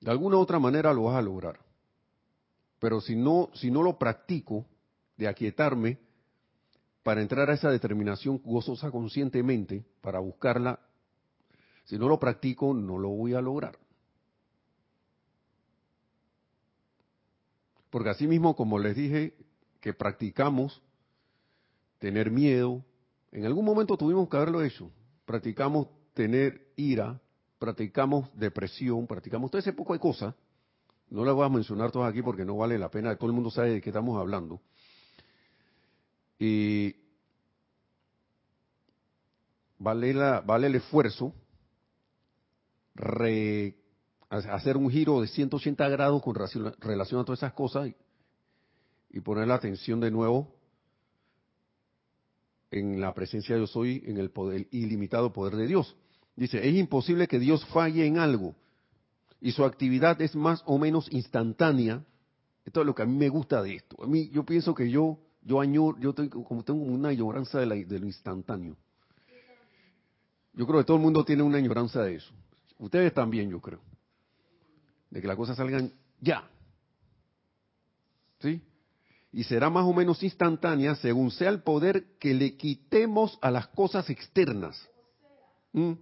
[0.00, 1.58] De alguna otra manera lo vas a lograr.
[2.78, 4.66] Pero si no, si no lo practico,
[5.16, 5.98] de aquietarme,
[7.02, 10.78] para entrar a esa determinación gozosa conscientemente, para buscarla,
[11.84, 13.78] si no lo practico, no lo voy a lograr.
[17.90, 19.34] Porque así mismo, como les dije,
[19.80, 20.82] que practicamos
[21.98, 22.84] tener miedo,
[23.32, 24.90] en algún momento tuvimos que haberlo hecho.
[25.24, 27.20] Practicamos tener ira,
[27.58, 30.34] practicamos depresión, practicamos todo ese poco de cosas.
[31.10, 33.50] No las voy a mencionar todas aquí porque no vale la pena, todo el mundo
[33.50, 34.60] sabe de qué estamos hablando.
[36.38, 36.94] Y
[39.78, 41.34] vale, la, vale el esfuerzo
[44.28, 47.90] hacer un giro de 180 grados con relación a todas esas cosas
[49.10, 50.54] y, poner la atención de nuevo
[52.70, 55.96] en la presencia de yo soy, en el poder, ilimitado poder de Dios.
[56.38, 58.54] Dice, es imposible que Dios falle en algo
[59.40, 62.04] y su actividad es más o menos instantánea.
[62.64, 64.00] Esto es lo que a mí me gusta de esto.
[64.04, 67.66] A mí, yo pienso que yo, yo añoro, yo tengo, como tengo una añoranza de,
[67.66, 68.76] lo instantáneo.
[70.52, 72.32] Yo creo que todo el mundo tiene una añoranza de eso.
[72.78, 73.80] Ustedes también, yo creo.
[75.10, 76.48] De que las cosas salgan ya.
[78.38, 78.62] ¿Sí?
[79.32, 83.66] y será más o menos instantánea según sea el poder que le quitemos a las
[83.68, 84.88] cosas externas.
[85.72, 85.94] ¿Mm?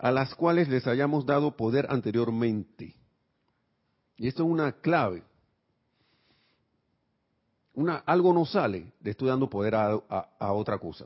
[0.00, 2.96] A las cuales les hayamos dado poder anteriormente.
[4.16, 5.22] Y esto es una clave.
[7.74, 11.04] Una, algo no sale de estoy dando poder a, a otra cosa,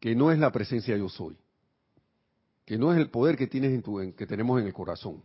[0.00, 1.36] que no es la presencia yo soy,
[2.66, 5.22] que no es el poder que tienes en tu, en, que tenemos en el corazón.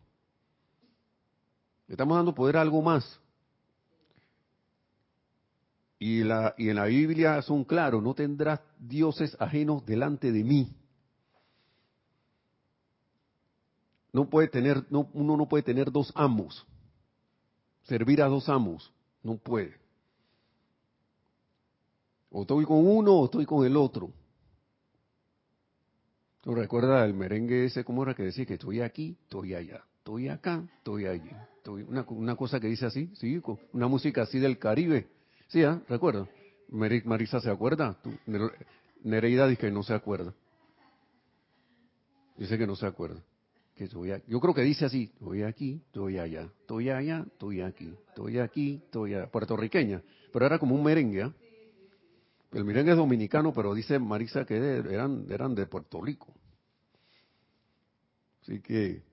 [1.88, 3.20] Le estamos dando poder a algo más.
[5.98, 10.76] Y, la, y en la Biblia son claros, no tendrás dioses ajenos delante de mí.
[14.16, 16.66] No puede tener, no, uno no puede tener dos amos.
[17.84, 18.94] Servir a dos amos.
[19.22, 19.76] No puede.
[22.30, 24.12] O estoy con uno o estoy con el otro.
[26.42, 27.84] ¿Tú recuerdas el merengue ese?
[27.84, 29.84] ¿Cómo era que decía que estoy aquí, estoy allá?
[30.00, 31.32] Estoy acá, estoy allí
[31.72, 33.42] una, cosa que dice así, sí,
[33.74, 35.08] una música así del Caribe.
[35.48, 35.80] Sí, ¿eh?
[36.70, 37.98] Marisa se acuerda,
[39.04, 40.34] Nereida dice que no se acuerda.
[42.38, 43.22] Dice que no se acuerda.
[43.76, 43.88] Que
[44.28, 48.82] yo creo que dice así, estoy aquí, estoy allá, estoy allá, estoy aquí, estoy aquí,
[48.86, 49.28] estoy allá.
[49.28, 51.24] Puertorriqueña, pero era como un merengue.
[51.24, 51.32] ¿eh?
[52.54, 56.34] El merengue es dominicano, pero dice Marisa que eran, eran de Puerto Rico.
[58.42, 59.04] Así que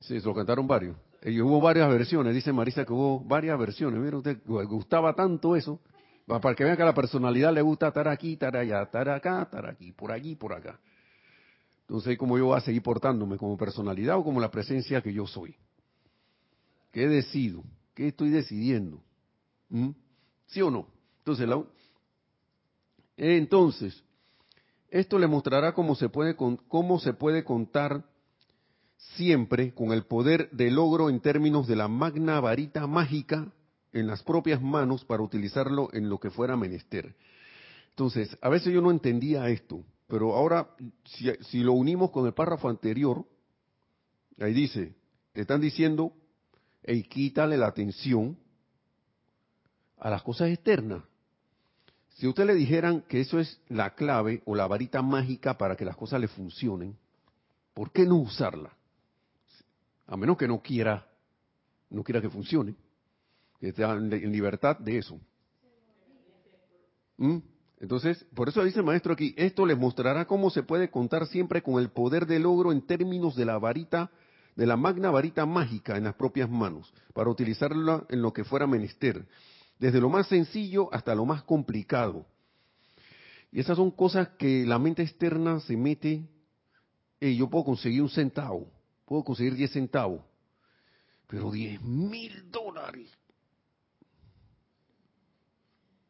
[0.00, 0.96] Sí, se lo cantaron varios.
[1.22, 4.00] Y hubo varias versiones, dice Marisa que hubo varias versiones.
[4.00, 5.80] Mira, usted gustaba tanto eso,
[6.26, 9.42] para que vean que a la personalidad le gusta estar aquí, estar allá, estar acá,
[9.42, 10.80] estar aquí, por allí, por acá.
[11.90, 13.36] Entonces, ¿cómo yo voy a seguir portándome?
[13.36, 15.56] ¿Como personalidad o como la presencia que yo soy?
[16.92, 17.64] ¿Qué decido?
[17.96, 19.02] ¿Qué estoy decidiendo?
[19.70, 19.88] ¿Mm?
[20.46, 20.86] ¿Sí o no?
[21.18, 21.48] Entonces,
[23.16, 24.04] entonces,
[24.88, 28.04] esto le mostrará cómo se puede, cómo se puede contar
[29.16, 33.52] siempre con el poder de logro en términos de la magna varita mágica
[33.92, 37.16] en las propias manos para utilizarlo en lo que fuera menester.
[37.88, 42.68] Entonces, a veces yo no entendía esto, pero ahora, si, lo unimos con el párrafo
[42.68, 43.24] anterior,
[44.38, 44.94] ahí dice,
[45.32, 46.12] te están diciendo,
[46.84, 48.36] y quítale la atención
[49.98, 51.04] a las cosas externas.
[52.16, 55.84] Si usted le dijeran que eso es la clave o la varita mágica para que
[55.84, 56.98] las cosas le funcionen,
[57.72, 58.76] ¿por qué no usarla?
[60.10, 61.06] a menos que no quiera,
[61.88, 62.74] no quiera que funcione,
[63.60, 65.20] que esté en libertad de eso.
[67.16, 67.38] ¿Mm?
[67.80, 71.62] Entonces, por eso dice el maestro aquí, esto les mostrará cómo se puede contar siempre
[71.62, 74.10] con el poder de logro en términos de la varita,
[74.54, 78.66] de la magna varita mágica en las propias manos, para utilizarla en lo que fuera
[78.66, 79.26] menester,
[79.78, 82.26] desde lo más sencillo hasta lo más complicado.
[83.50, 86.28] Y esas son cosas que la mente externa se mete,
[87.18, 88.70] y yo puedo conseguir un centavo,
[89.06, 90.20] puedo conseguir 10 centavos,
[91.26, 93.10] pero 10 mil dólares.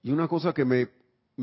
[0.02, 0.88] Y una cosa que me,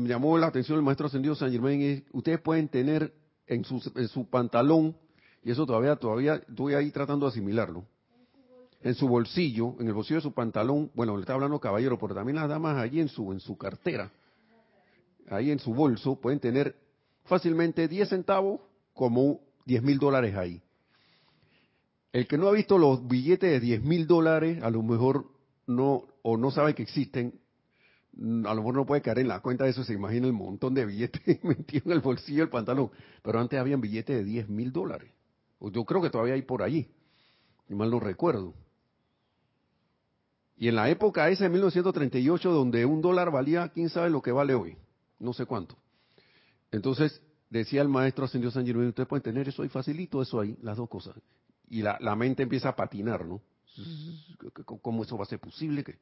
[0.06, 3.12] llamó la atención del maestro ascendido San Germán es, ustedes pueden tener
[3.46, 4.96] en su, en su pantalón,
[5.42, 7.84] y eso todavía, todavía estoy ahí tratando de asimilarlo,
[8.82, 12.14] en su bolsillo, en el bolsillo de su pantalón, bueno, le está hablando caballero, pero
[12.14, 14.12] también las damas allí en su, en su cartera,
[15.30, 16.76] ahí en su bolso, pueden tener
[17.24, 18.60] fácilmente 10 centavos
[18.94, 20.62] como 10 mil dólares ahí.
[22.12, 25.26] El que no ha visto los billetes de 10 mil dólares, a lo mejor
[25.66, 27.38] no o no sabe que existen,
[28.18, 30.74] a lo mejor no puede caer en la cuenta de eso, se imagina el montón
[30.74, 32.90] de billetes metidos en el bolsillo del pantalón.
[33.22, 35.12] Pero antes habían billetes de 10 mil dólares.
[35.60, 36.88] Yo creo que todavía hay por allí,
[37.68, 38.54] y mal no recuerdo.
[40.56, 44.32] Y en la época esa de 1938, donde un dólar valía, quién sabe lo que
[44.32, 44.76] vale hoy,
[45.20, 45.76] no sé cuánto.
[46.70, 50.56] Entonces, decía el maestro Ascendió San Germán, ustedes pueden tener eso ahí facilito, eso ahí,
[50.62, 51.14] las dos cosas.
[51.68, 53.40] Y la, la mente empieza a patinar, ¿no?
[54.82, 55.84] ¿Cómo eso va a ser posible?
[55.84, 55.98] Que,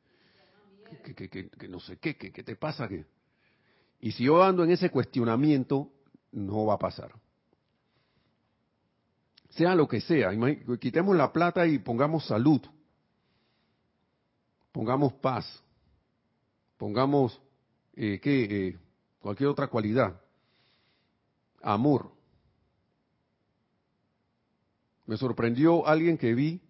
[1.05, 2.89] que, que, que no sé qué, ¿qué te pasa?
[2.89, 3.05] que
[4.01, 5.91] Y si yo ando en ese cuestionamiento,
[6.32, 7.12] no va a pasar.
[9.51, 10.30] Sea lo que sea,
[10.78, 12.61] quitemos la plata y pongamos salud
[14.76, 15.47] pongamos paz,
[16.76, 17.41] pongamos
[17.95, 18.78] eh, eh,
[19.20, 20.20] cualquier otra cualidad,
[21.62, 22.12] amor.
[25.07, 26.61] Me sorprendió alguien que vi,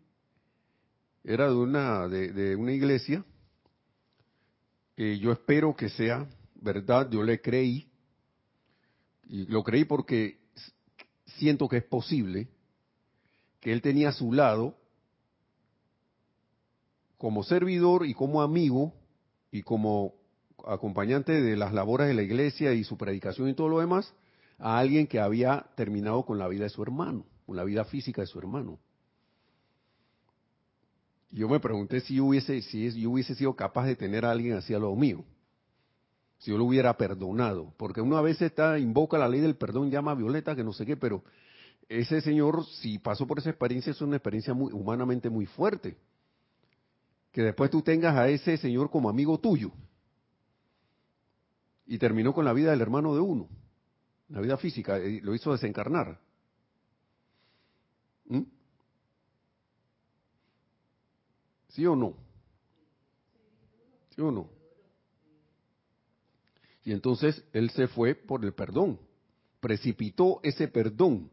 [1.25, 3.25] era de una, de, una iglesia,
[4.97, 7.89] yo espero que sea verdad, yo le creí,
[9.29, 10.39] y lo creí porque
[11.39, 12.49] siento que es posible,
[13.61, 14.77] que él tenía a su lado
[17.19, 18.95] como servidor y como amigo
[19.51, 20.15] y como
[20.67, 24.15] acompañante de las labores de la iglesia y su predicación y todo lo demás,
[24.59, 28.23] a alguien que había terminado con la vida de su hermano, con la vida física
[28.23, 28.79] de su hermano.
[31.31, 34.75] Yo me pregunté si yo hubiese, si hubiese sido capaz de tener a alguien así
[34.75, 35.25] a lo mío,
[36.39, 39.91] si yo lo hubiera perdonado, porque uno a veces está, invoca la ley del perdón,
[39.91, 41.25] llama Violeta, que no sé qué, pero
[41.89, 45.97] ese señor, si pasó por esa experiencia, es una experiencia muy, humanamente muy fuerte
[47.37, 49.71] que después tú tengas a ese señor como amigo tuyo.
[51.87, 53.47] Y terminó con la vida del hermano de uno,
[54.31, 56.19] la vida física, y lo hizo desencarnar.
[58.25, 58.41] ¿Mm?
[61.77, 62.15] ¿Sí o no?
[64.15, 64.49] ¿Sí o no?
[66.85, 68.99] Y entonces él se fue por el perdón,
[69.61, 71.31] precipitó ese perdón.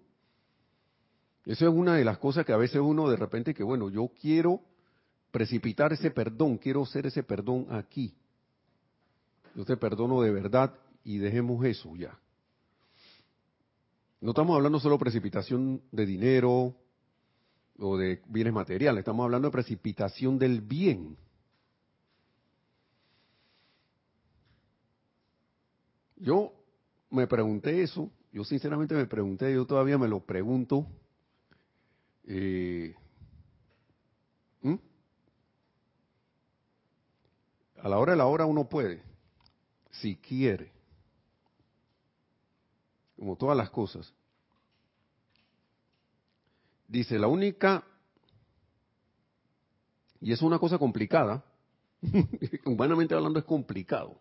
[1.45, 4.11] Eso es una de las cosas que a veces uno de repente que, bueno, yo
[4.19, 4.59] quiero
[5.31, 8.13] precipitar ese perdón, quiero hacer ese perdón aquí.
[9.55, 10.73] Yo te perdono de verdad
[11.05, 12.19] y dejemos eso ya.
[14.19, 16.75] No estamos hablando solo de precipitación de dinero
[17.79, 21.17] o de bienes materiales, estamos hablando de precipitación del bien.
[26.17, 26.53] Yo
[27.09, 30.87] me pregunté eso, yo sinceramente me pregunté, yo todavía me lo pregunto.
[32.25, 32.95] Eh,
[37.83, 39.03] A la hora de la hora uno puede,
[39.91, 40.71] si quiere,
[43.17, 44.13] como todas las cosas.
[46.87, 47.83] Dice, la única,
[50.21, 51.43] y es una cosa complicada,
[52.65, 54.19] humanamente hablando es complicado.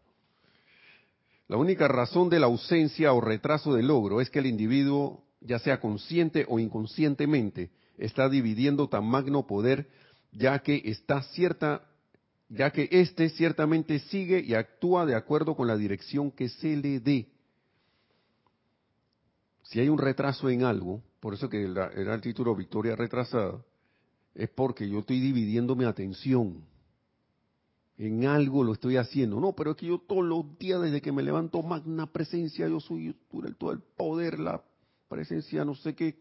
[1.49, 5.59] La única razón de la ausencia o retraso del logro es que el individuo, ya
[5.59, 9.89] sea consciente o inconscientemente, está dividiendo tan magno poder,
[10.33, 11.89] ya que está cierta
[12.53, 17.01] ya que éste ciertamente sigue y actúa de acuerdo con la dirección que se le
[17.01, 17.29] dé.
[19.63, 23.65] Si hay un retraso en algo, por eso que era el título Victoria retrasada,
[24.35, 26.65] es porque yo estoy dividiendo mi atención.
[27.97, 29.39] En algo lo estoy haciendo.
[29.39, 32.81] No, pero es que yo todos los días, desde que me levanto, magna presencia, yo
[32.81, 33.17] soy
[33.57, 34.65] todo el poder, la
[35.09, 36.19] presencia, no sé qué,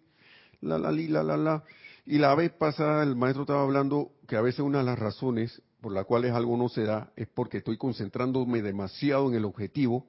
[0.61, 1.63] la, la, la, la, la.
[2.05, 5.63] Y la vez pasada el maestro estaba hablando que a veces una de las razones
[5.81, 10.05] por las cuales algo no se da es porque estoy concentrándome demasiado en el objetivo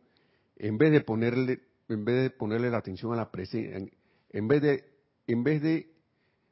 [0.56, 3.90] en vez de ponerle en vez de ponerle la atención a la presencia
[4.32, 4.84] en, vez de
[5.26, 5.92] en vez de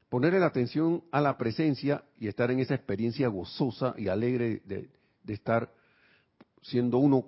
[0.08, 4.88] ponerle la atención a la presencia y estar en esa experiencia gozosa y alegre de,
[5.26, 5.72] estar
[6.62, 7.26] siendo uno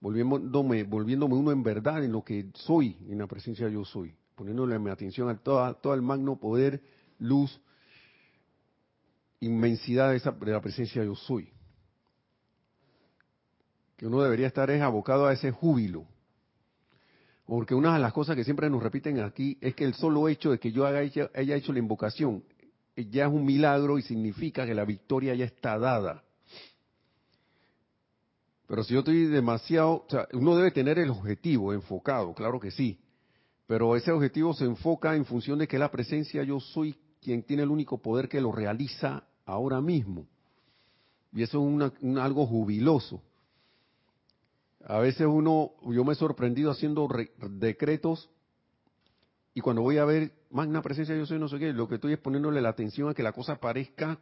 [0.00, 4.78] volviéndome volviéndome uno en verdad en lo que soy en la presencia yo soy poniéndole
[4.78, 6.82] mi atención a todo, todo el magno poder
[7.18, 7.60] luz
[9.40, 11.52] inmensidad de, esa, de la presencia yo soy.
[13.96, 16.06] Que uno debería estar es abocado a ese júbilo.
[17.48, 20.50] Porque una de las cosas que siempre nos repiten aquí es que el solo hecho
[20.50, 22.44] de que yo haya, hecho la invocación
[22.94, 26.22] ya es un milagro y significa que la victoria ya está dada.
[28.66, 32.70] Pero si yo estoy demasiado, o sea, uno debe tener el objetivo enfocado, claro que
[32.70, 33.00] sí.
[33.66, 37.62] Pero ese objetivo se enfoca en función de que la presencia yo soy quien tiene
[37.62, 40.26] el único poder que lo realiza ahora mismo.
[41.32, 43.22] Y eso es algo jubiloso.
[44.84, 47.08] A veces uno, yo me he sorprendido haciendo
[47.50, 48.30] decretos
[49.54, 52.12] y cuando voy a ver magna presencia yo soy no sé qué, lo que estoy
[52.12, 54.18] es poniéndole la atención a que la cosa parezca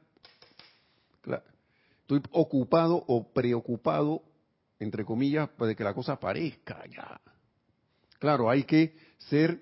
[2.06, 4.22] Estoy ocupado o preocupado,
[4.78, 7.20] entre comillas, de que la cosa parezca ya.
[8.20, 9.60] Claro, hay que ser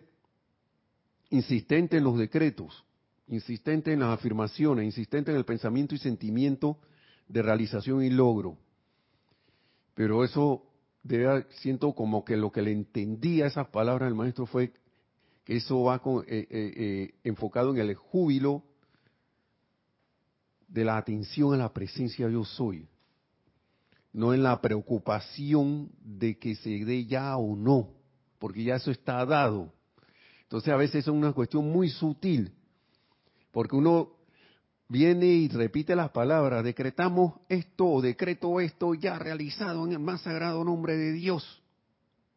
[1.30, 2.84] insistente en los decretos,
[3.28, 6.76] insistente en las afirmaciones, insistente en el pensamiento y sentimiento
[7.28, 8.58] de realización y logro.
[9.94, 10.66] Pero eso
[11.04, 14.72] debe, siento como que lo que le entendía esas palabras del maestro fue
[15.44, 18.64] que eso va con, eh, eh, eh, enfocado en el júbilo
[20.66, 22.88] de la atención a la presencia yo soy,
[24.12, 27.90] no en la preocupación de que se dé ya o no,
[28.38, 29.72] porque ya eso está dado.
[30.42, 32.52] Entonces a veces es una cuestión muy sutil,
[33.52, 34.12] porque uno
[34.88, 40.22] viene y repite las palabras, decretamos esto o decreto esto ya realizado en el más
[40.22, 41.62] sagrado nombre de Dios.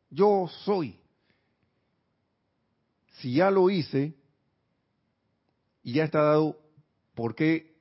[0.10, 1.00] Yo soy.
[3.20, 4.14] Si ya lo hice
[5.84, 6.60] y ya está dado,
[7.16, 7.76] ¿por qué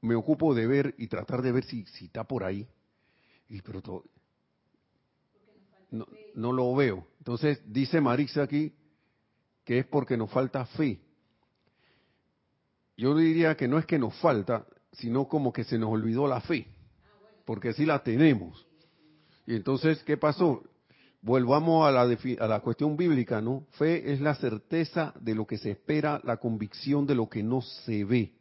[0.00, 2.66] me ocupo de ver y tratar de ver si, está por ahí?
[3.48, 3.82] Y pero
[5.90, 7.06] no, no lo veo.
[7.18, 8.72] Entonces dice Marisa aquí
[9.64, 11.00] que es porque nos falta fe.
[13.00, 16.42] Yo diría que no es que nos falta, sino como que se nos olvidó la
[16.42, 16.66] fe,
[17.46, 18.66] porque sí la tenemos.
[19.46, 20.62] Y entonces, ¿qué pasó?
[21.22, 23.64] Volvamos a la, a la cuestión bíblica, ¿no?
[23.78, 27.62] Fe es la certeza de lo que se espera, la convicción de lo que no
[27.62, 28.34] se ve.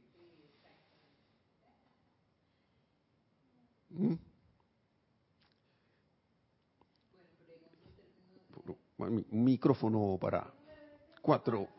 [3.92, 4.14] ¿Mm?
[8.98, 10.54] Un micrófono para
[11.22, 11.79] cuatro.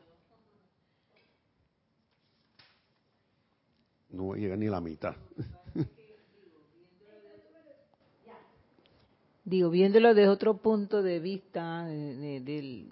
[4.13, 5.15] No voy a llegar ni la mitad.
[9.45, 12.87] Digo, viéndolo desde otro punto de vista de,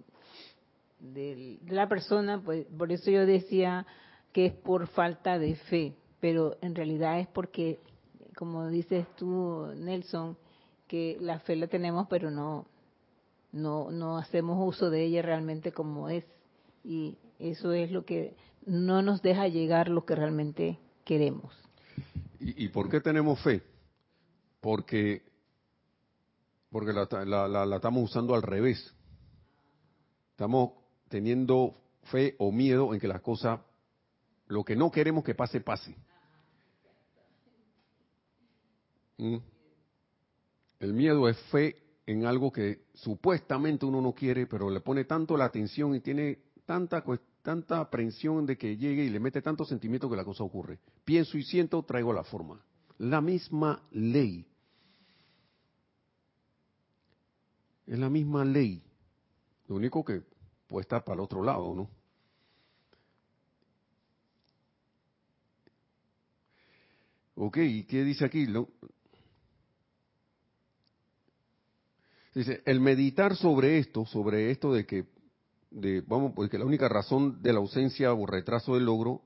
[1.69, 3.87] la persona, pues por eso yo decía
[4.33, 7.79] que es por falta de fe, pero en realidad es porque,
[8.37, 10.37] como dices tú, Nelson,
[10.89, 12.67] que la fe la tenemos, pero no,
[13.53, 16.25] no, no hacemos uso de ella realmente como es.
[16.83, 18.35] Y eso es lo que
[18.67, 20.79] no nos deja llegar lo que realmente
[21.09, 21.55] queremos.
[22.39, 23.63] ¿Y, por qué tenemos fe?
[24.61, 25.23] Porque,
[26.71, 28.95] porque la, la, estamos usando al revés.
[30.33, 30.73] Estamos
[31.09, 33.59] teniendo fe o miedo en que las cosas,
[34.49, 35.97] lo que no queremos que pase, pase.
[39.17, 39.39] ¿Mm?
[40.81, 41.75] El miedo es fe
[42.07, 46.39] en algo que supuestamente uno no quiere, pero le pone tanto la atención y tiene
[46.67, 47.03] tanta
[47.43, 50.79] tanta aprensión de que llegue y le mete tanto sentimiento que la cosa ocurre.
[51.05, 52.63] Pienso y siento, traigo la forma.
[52.99, 54.47] La misma ley.
[57.87, 58.83] Es la misma ley.
[59.69, 60.23] Lo único que
[60.67, 61.91] puede estar para el otro lado, ¿no?
[67.41, 68.47] Ok, ¿y qué dice aquí?
[72.35, 75.07] dice, el meditar sobre esto, sobre esto de que
[75.71, 79.23] de, vamos, porque la única razón de la ausencia o retraso del logro,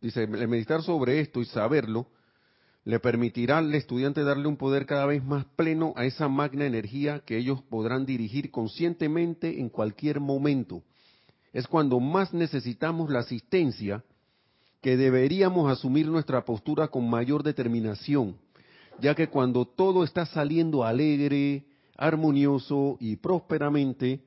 [0.00, 2.06] dice, meditar sobre esto y saberlo,
[2.84, 7.20] le permitirá al estudiante darle un poder cada vez más pleno a esa magna energía
[7.20, 10.82] que ellos podrán dirigir conscientemente en cualquier momento.
[11.52, 14.02] Es cuando más necesitamos la asistencia
[14.80, 18.36] que deberíamos asumir nuestra postura con mayor determinación,
[18.98, 24.22] ya que cuando todo está saliendo alegre, armonioso y prósperamente,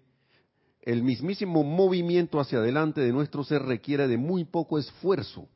[0.84, 5.48] el mismísimo movimiento hacia adelante de nuestro ser requiere de muy poco esfuerzo,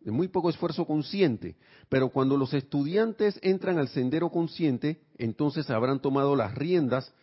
[0.00, 1.56] de muy poco esfuerzo consciente.
[1.88, 7.14] Pero cuando los estudiantes entran al sendero consciente, entonces habrán tomado las riendas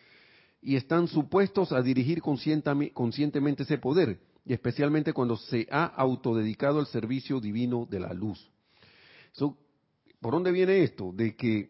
[0.62, 6.88] y están supuestos a dirigir conscientemente ese poder, y especialmente cuando se ha autodedicado al
[6.88, 8.50] servicio divino de la luz.
[10.20, 11.12] ¿Por dónde viene esto?
[11.14, 11.70] De que,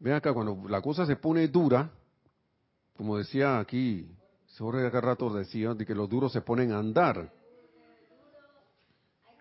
[0.00, 1.92] vean acá, cuando la cosa se pone dura,
[2.96, 4.08] como decía aquí
[4.52, 7.32] sobre acá rato decía de que los duros se ponen a andar.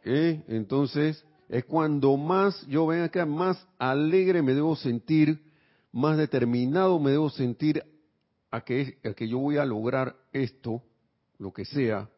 [0.04, 0.44] ¿Eh?
[0.48, 5.44] Entonces, es cuando más yo venga acá, más alegre me debo sentir,
[5.92, 7.84] más determinado me debo sentir
[8.50, 10.82] a que, a que yo voy a lograr esto,
[11.38, 12.10] lo que sea.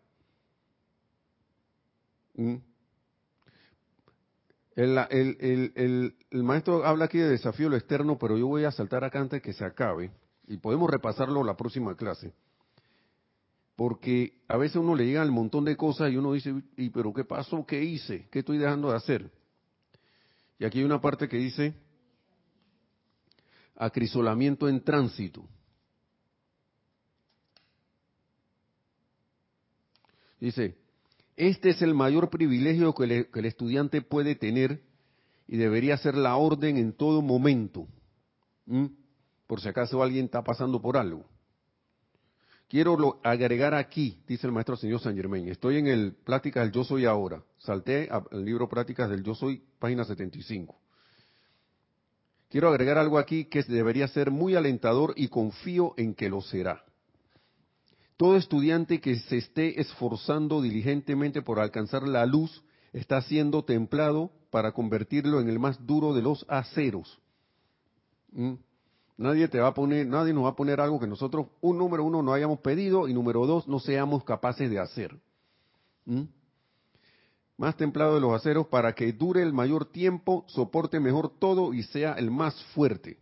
[2.36, 2.56] ¿Mm?
[4.76, 9.42] El, maestro habla aquí de desafío lo externo, pero yo voy a saltar acá antes
[9.42, 10.12] que se acabe
[10.48, 12.34] y podemos repasarlo la próxima clase
[13.76, 17.14] porque a veces uno le llega un montón de cosas y uno dice, ¿y pero
[17.14, 17.66] qué pasó?
[17.66, 18.28] ¿Qué hice?
[18.32, 19.32] ¿Qué estoy dejando de hacer?
[20.60, 21.74] Y aquí hay una parte que dice,
[23.76, 25.48] acrisolamiento en tránsito.
[30.40, 30.78] Dice,
[31.36, 34.84] este es el mayor privilegio que el estudiante puede tener
[35.48, 37.88] y debería ser la orden en todo momento.
[39.48, 41.26] Por si acaso alguien está pasando por algo.
[42.74, 46.84] Quiero agregar aquí, dice el maestro señor San Germain, estoy en el Pláticas del Yo
[46.84, 47.44] Soy Ahora.
[47.60, 50.76] Salté al libro Pláticas del Yo Soy, página 75.
[52.50, 56.84] Quiero agregar algo aquí que debería ser muy alentador y confío en que lo será.
[58.18, 64.72] Todo estudiante que se esté esforzando diligentemente por alcanzar la luz está siendo templado para
[64.72, 67.22] convertirlo en el más duro de los aceros.
[68.32, 68.54] ¿Mm?
[69.18, 72.04] Nadie te va a poner, nadie nos va a poner algo que nosotros, un número
[72.04, 75.16] uno, no hayamos pedido y número dos, no seamos capaces de hacer.
[76.06, 76.24] ¿Mm?
[77.58, 81.84] Más templado de los aceros para que dure el mayor tiempo, soporte mejor todo y
[81.84, 83.18] sea el más fuerte.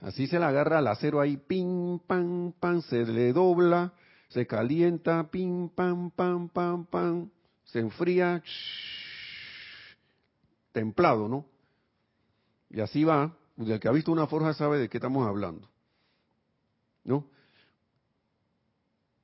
[0.00, 3.92] Así se le agarra al acero ahí, pim, pam, pam, se le dobla,
[4.28, 7.30] se calienta, pim, pam, pam, pam, pam,
[7.64, 8.42] se enfría,
[10.72, 11.46] templado, ¿no?
[12.70, 15.68] Y así va, el que ha visto una forja sabe de qué estamos hablando,
[17.04, 17.28] ¿no?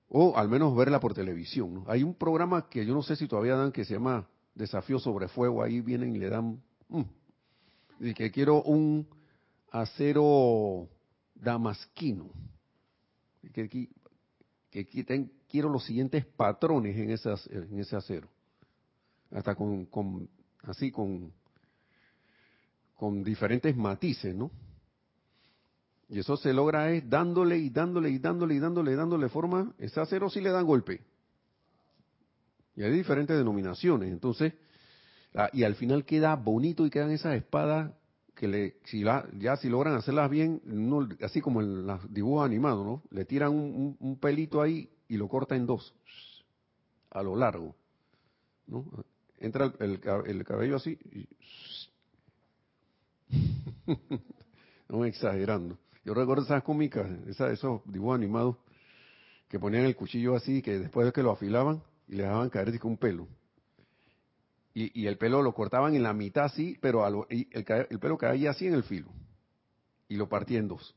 [0.08, 1.84] O al menos verla por televisión.
[1.86, 5.28] Hay un programa que yo no sé si todavía dan que se llama Desafío sobre
[5.28, 7.02] Fuego, ahí vienen y le dan, mm,
[8.00, 9.06] y que quiero un
[9.70, 10.88] acero
[11.34, 12.30] damasquino.
[13.52, 13.88] Que,
[15.48, 18.28] quiero los siguientes patrones en, ese acero.
[19.30, 20.28] Hasta con
[20.64, 21.32] así, con,
[23.00, 24.50] con diferentes matices, ¿no?
[26.10, 29.72] Y eso se logra es dándole y dándole y dándole y dándole y dándole forma.
[29.78, 31.00] Ese acero sí le dan golpe.
[32.76, 34.12] Y hay diferentes denominaciones.
[34.12, 34.52] Entonces,
[35.34, 37.90] ah, y al final queda bonito y quedan esas espadas
[38.34, 40.60] que le, si ya si logran hacerlas bien,
[41.22, 43.02] así como en los dibujos animados, ¿no?
[43.12, 45.94] Le tiran un, pelito ahí y lo corta en dos,
[47.10, 47.74] a lo largo,
[48.66, 48.84] ¿no?
[49.38, 50.98] Entra el, cabello así.
[54.88, 55.78] no exagerando.
[56.04, 58.56] Yo recuerdo esas cómicas, esos dibujos animados
[59.48, 62.78] que ponían el cuchillo así, que después de que lo afilaban y le dejaban caer
[62.84, 63.26] un pelo
[64.72, 68.66] y, el pelo lo cortaban en la mitad así, pero el, el, pelo caía así
[68.66, 69.10] en el filo
[70.08, 70.94] y lo partía en dos.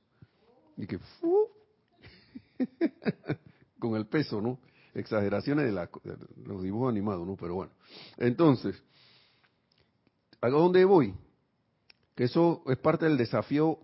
[0.77, 0.99] Y que
[3.79, 4.59] con el peso, ¿no?
[4.93, 5.87] Exageraciones de,
[6.45, 7.35] los dibujos animados, ¿no?
[7.35, 7.71] Pero bueno.
[8.17, 8.81] Entonces,
[10.39, 11.15] ¿a dónde voy?
[12.15, 13.79] Que eso es parte del desafío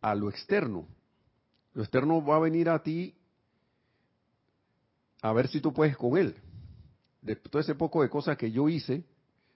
[0.00, 0.86] a lo externo.
[1.74, 3.14] Lo externo va a venir a ti
[5.22, 6.36] a ver si tú puedes con él.
[7.50, 9.04] Todo ese poco de cosas que yo hice,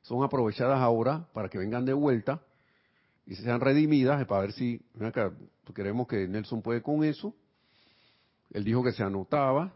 [0.02, 2.42] son aprovechadas ahora para que vengan de vuelta
[3.24, 5.32] y sean redimidas para ver si acá,
[5.74, 7.34] queremos que Nelson puede con eso.
[8.50, 9.72] Él dijo que se anotaba.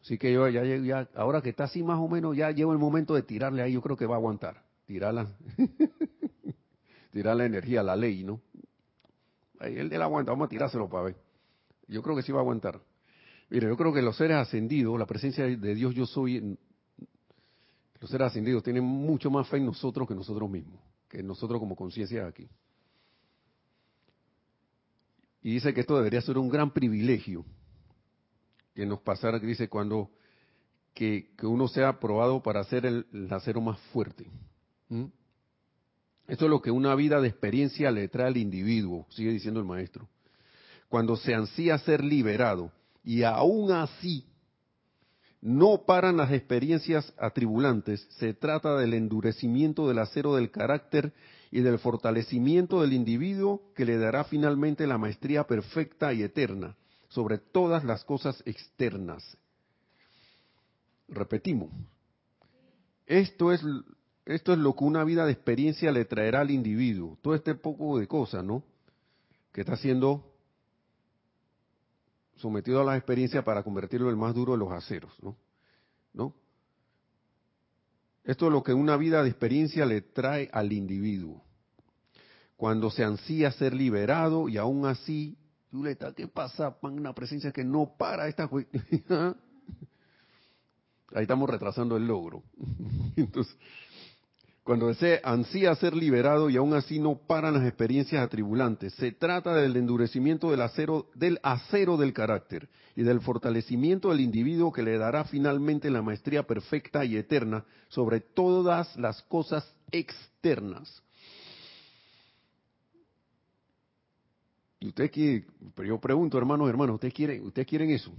[0.00, 2.78] Así que yo ya, ya, ahora que está así más o menos, ya llevo el
[2.78, 4.62] momento de tirarle ahí, yo creo que va a aguantar.
[4.86, 5.28] Tirarla,
[7.14, 8.40] tirar la energía, la ley, ¿no?
[9.60, 11.16] Él, él aguanta, vamos a tirárselo para ver.
[11.86, 12.80] Yo creo que sí va a aguantar.
[13.50, 16.58] Mire, yo creo que los seres ascendidos, la presencia de Dios yo soy,
[18.00, 21.76] los seres ascendidos tienen mucho más fe en nosotros que nosotros mismos, que nosotros como
[21.76, 22.48] conciencia aquí.
[25.40, 27.44] Y dice que esto debería ser un gran privilegio
[28.74, 30.10] que nos pasara, que dice, cuando
[30.94, 34.26] que, uno sea probado para hacer el, acero más fuerte.
[34.88, 35.04] ¿Mm?
[36.26, 39.66] Esto es lo que una vida de experiencia le trae al individuo, sigue diciendo el
[39.66, 40.08] maestro.
[40.88, 42.72] Cuando se ansía ser liberado
[43.02, 44.24] y aún así
[45.42, 51.12] no paran las experiencias atribulantes, se trata del endurecimiento del acero del carácter
[51.50, 56.76] y del fortalecimiento del individuo que le dará finalmente la maestría perfecta y eterna
[57.08, 59.36] sobre todas las cosas externas.
[61.08, 61.70] Repetimos,
[63.06, 63.62] esto es,
[64.26, 67.98] esto es lo que una vida de experiencia le traerá al individuo, todo este poco
[67.98, 68.62] de cosas, ¿no?
[69.52, 70.32] Que está siendo
[72.36, 75.36] sometido a la experiencia para convertirlo en el más duro de los aceros, ¿no?
[76.12, 76.34] ¿No?
[78.24, 81.44] Esto es lo que una vida de experiencia le trae al individuo.
[82.56, 85.36] Cuando se ansía ser liberado y aún así,
[86.16, 86.76] ¿qué pasa?
[86.80, 88.48] Una presencia que no para esta
[91.14, 92.42] Ahí estamos retrasando el logro.
[93.16, 93.56] Entonces,
[94.64, 98.94] cuando desea ansía ser liberado y aún así no paran las experiencias atribulantes.
[98.94, 104.72] Se trata del endurecimiento del acero, del acero del carácter y del fortalecimiento del individuo
[104.72, 111.02] que le dará finalmente la maestría perfecta y eterna sobre todas las cosas externas.
[114.80, 118.12] Y usted quiere, pero yo pregunto, hermanos, hermanos, ¿ustedes quieren, ustedes quieren eso?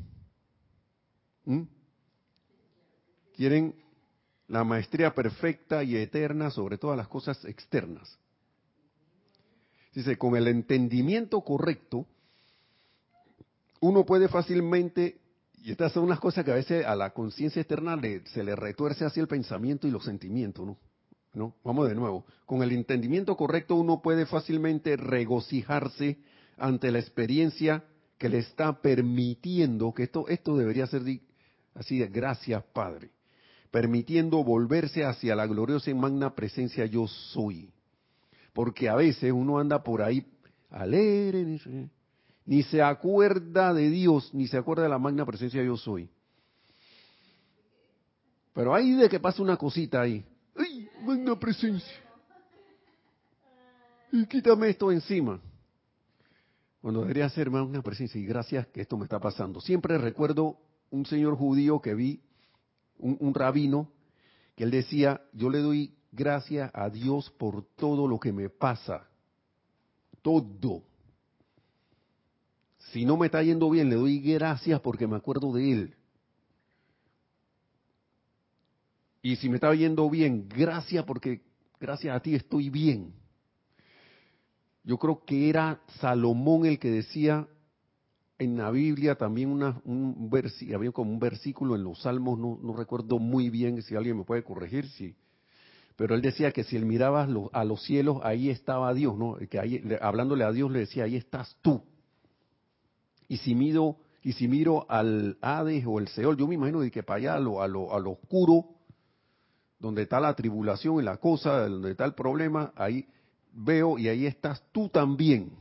[1.45, 1.63] ¿Mm?
[3.35, 3.84] ¿Quieren
[4.47, 8.17] la maestría perfecta y eterna sobre todas las cosas externas.
[9.93, 12.05] Dice, con el entendimiento correcto,
[13.79, 15.19] uno puede fácilmente,
[15.63, 19.05] y estas son unas cosas que a veces a la conciencia externa se le retuerce
[19.05, 20.77] así el pensamiento y los sentimientos, ¿no?
[21.33, 21.55] ¿no?
[21.63, 22.25] Vamos de nuevo.
[22.45, 26.17] Con el entendimiento correcto uno puede fácilmente regocijarse
[26.57, 27.83] ante la experiencia
[28.17, 31.01] que le está permitiendo, que esto, esto debería ser
[31.73, 33.11] así de gracias Padre,
[33.75, 37.73] permitiendo volverse hacia la gloriosa y magna presencia yo soy.
[38.53, 40.25] Porque a veces uno anda por ahí
[40.69, 41.59] alegre,
[42.45, 46.09] ni se acuerda de Dios, ni se acuerda de la magna presencia yo soy.
[48.53, 50.25] Pero ahí de que pasa una cosita ahí,
[51.01, 51.97] magna presencia.
[54.09, 55.41] Y quítame esto encima.
[56.79, 59.59] Cuando debería ser magna presencia y gracias que esto me está pasando.
[59.59, 60.59] Siempre recuerdo
[60.91, 62.21] un señor judío que vi,
[62.97, 63.89] un, rabino,
[64.55, 69.07] que él decía, yo le doy gracias a Dios por todo lo que me pasa.
[70.21, 70.83] Todo.
[72.91, 75.95] Si no me está yendo bien, le doy gracias porque me acuerdo de Él.
[79.21, 81.41] Y si me está yendo bien, gracias porque
[81.79, 83.13] gracias a ti estoy bien.
[84.83, 87.47] Yo creo que era Salomón el que decía
[88.37, 92.59] en la Biblia también una, un versículo, había como un versículo en los Salmos, no,
[92.61, 95.15] no, recuerdo muy bien si alguien me puede corregir, sí.
[95.95, 99.37] Pero él decía que si él miraba a los cielos, ahí estaba Dios, ¿no?
[99.49, 101.81] Que ahí, hablándole a Dios le decía, ahí estás tú.
[103.29, 106.91] Y si miro, y si miro al Hades o el Seol, yo me imagino de
[106.91, 108.65] que para allá, a lo, a lo, a lo oscuro,
[109.79, 113.07] donde está la tribulación y la cosa, donde está el problema, ahí
[113.53, 115.51] veo y ahí estás tú también.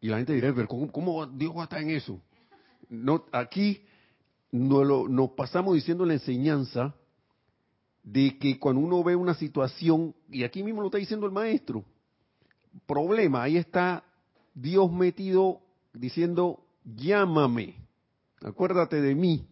[0.00, 2.20] Y la gente dirá, pero ¿cómo, Dios va a estar en eso?
[2.88, 3.82] No, aquí
[4.52, 6.94] nos, lo, nos pasamos diciendo la enseñanza
[8.02, 11.84] de que cuando uno ve una situación, y aquí mismo lo está diciendo el maestro,
[12.86, 14.04] problema, ahí está
[14.54, 15.60] Dios metido
[15.92, 17.74] diciendo, llámame,
[18.42, 19.46] acuérdate de mí.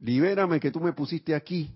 [0.00, 1.74] Libérame que tú me pusiste aquí.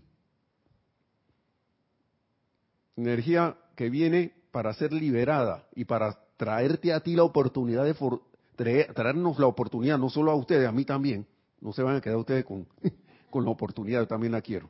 [2.97, 9.39] Energía que viene para ser liberada y para traerte a ti la oportunidad de traernos
[9.39, 11.27] la oportunidad, no solo a ustedes, a mí también.
[11.61, 12.69] No se van a quedar ustedes con,
[13.31, 14.69] con la oportunidad, yo también la quiero.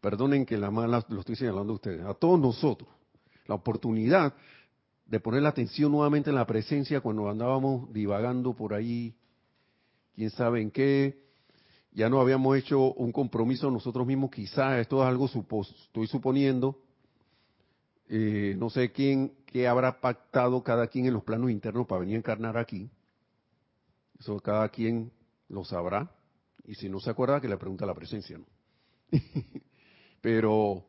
[0.00, 2.90] Perdonen que la mala lo estoy señalando a ustedes, a todos nosotros.
[3.46, 4.34] La oportunidad
[5.06, 9.14] de poner la atención nuevamente en la presencia cuando andábamos divagando por ahí,
[10.14, 11.22] quién sabe en qué,
[11.92, 16.78] ya no habíamos hecho un compromiso nosotros mismos, quizás esto es algo estoy suponiendo,
[18.08, 22.16] eh, no sé quién, qué habrá pactado cada quien en los planos internos para venir
[22.16, 22.90] a encarnar aquí,
[24.18, 25.12] eso cada quien
[25.48, 26.10] lo sabrá,
[26.64, 28.46] y si no se acuerda que le pregunta a la presencia, ¿no?
[30.20, 30.84] Pero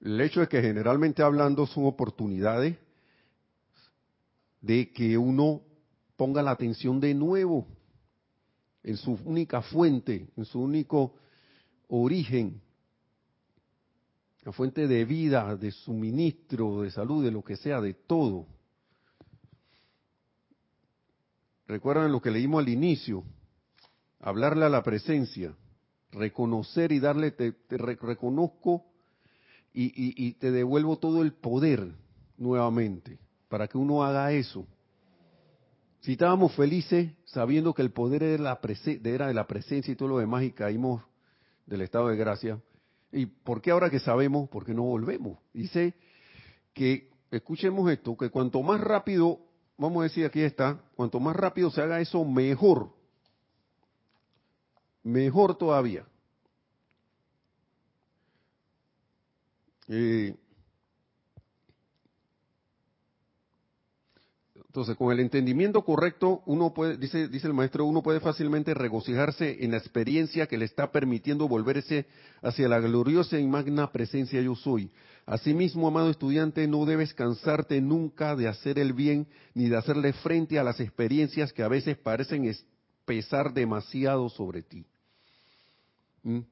[0.00, 2.76] el hecho es que generalmente hablando son oportunidades
[4.60, 5.62] de que uno
[6.16, 7.66] ponga la atención de nuevo
[8.82, 11.14] en su única fuente, en su único
[11.88, 12.60] origen,
[14.52, 18.46] fuente de vida, de suministro, de salud, de lo que sea, de todo.
[21.66, 23.24] Recuerdan lo que leímos al inicio,
[24.18, 25.54] hablarle a la presencia,
[26.10, 28.84] reconocer y darle, te, reconozco
[29.72, 31.94] y, y te devuelvo todo el poder
[32.36, 34.66] nuevamente, para que uno haga eso
[36.00, 38.60] si estábamos felices sabiendo que el poder era, la
[39.04, 41.02] era de la presencia y todo lo demás y caímos
[41.66, 42.58] del estado de gracia,
[43.12, 45.38] ¿y por qué ahora que sabemos, por qué no volvemos?
[45.52, 45.94] Dice
[46.72, 49.40] que, escuchemos esto, que cuanto más rápido,
[49.78, 52.92] vamos a decir aquí está, cuanto más rápido se haga eso, mejor.
[55.02, 56.04] Mejor todavía.
[59.88, 60.36] Eh,
[64.70, 69.64] Entonces, con el entendimiento correcto, uno puede, dice, dice el maestro, uno puede fácilmente regocijarse
[69.64, 72.06] en la experiencia que le está permitiendo volverse
[72.40, 74.92] hacia la gloriosa y magna presencia yo soy.
[75.26, 80.56] Asimismo, amado estudiante, no debes cansarte nunca de hacer el bien ni de hacerle frente
[80.56, 82.48] a las experiencias que a veces parecen
[83.04, 84.86] pesar demasiado sobre ti.
[86.22, 86.42] ¿Mm?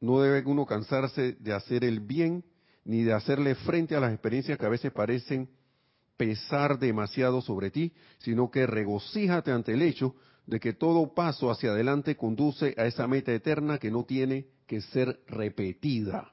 [0.00, 2.42] No debe uno cansarse de hacer el bien
[2.86, 5.50] ni de hacerle frente a las experiencias que a veces parecen
[6.16, 10.14] pesar demasiado sobre ti, sino que regocíjate ante el hecho
[10.46, 14.80] de que todo paso hacia adelante conduce a esa meta eterna que no tiene que
[14.80, 16.32] ser repetida.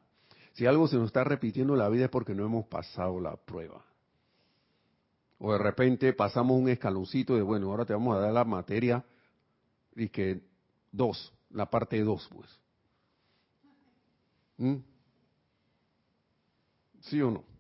[0.54, 3.36] Si algo se nos está repitiendo en la vida es porque no hemos pasado la
[3.36, 3.84] prueba.
[5.40, 9.04] O de repente pasamos un escaloncito de, bueno, ahora te vamos a dar la materia
[9.96, 10.42] y que
[10.92, 12.50] dos, la parte dos, pues.
[14.58, 14.78] ¿Mm?
[17.02, 17.53] ¿Sí o no?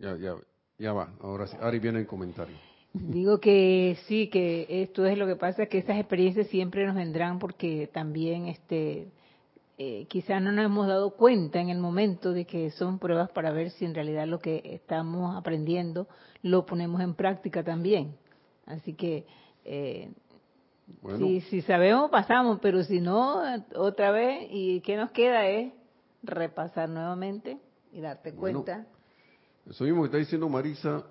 [0.00, 0.34] Ya, ya,
[0.78, 1.12] ya va.
[1.20, 1.56] Ahora sí.
[1.60, 2.56] Ari viene el comentario.
[2.92, 7.38] Digo que sí, que esto es lo que pasa, que esas experiencias siempre nos vendrán
[7.38, 9.12] porque también este
[9.78, 13.52] eh, quizás no nos hemos dado cuenta en el momento de que son pruebas para
[13.52, 16.08] ver si en realidad lo que estamos aprendiendo
[16.42, 18.16] lo ponemos en práctica también.
[18.66, 19.24] Así que
[19.64, 20.10] eh,
[21.16, 23.40] si, si sabemos, pasamos, pero si no,
[23.76, 25.46] otra vez, ¿y qué nos queda?
[25.46, 25.72] Es
[26.22, 27.58] repasar nuevamente
[27.92, 28.86] y darte cuenta.
[29.68, 31.04] Eso mismo que está diciendo Marisa,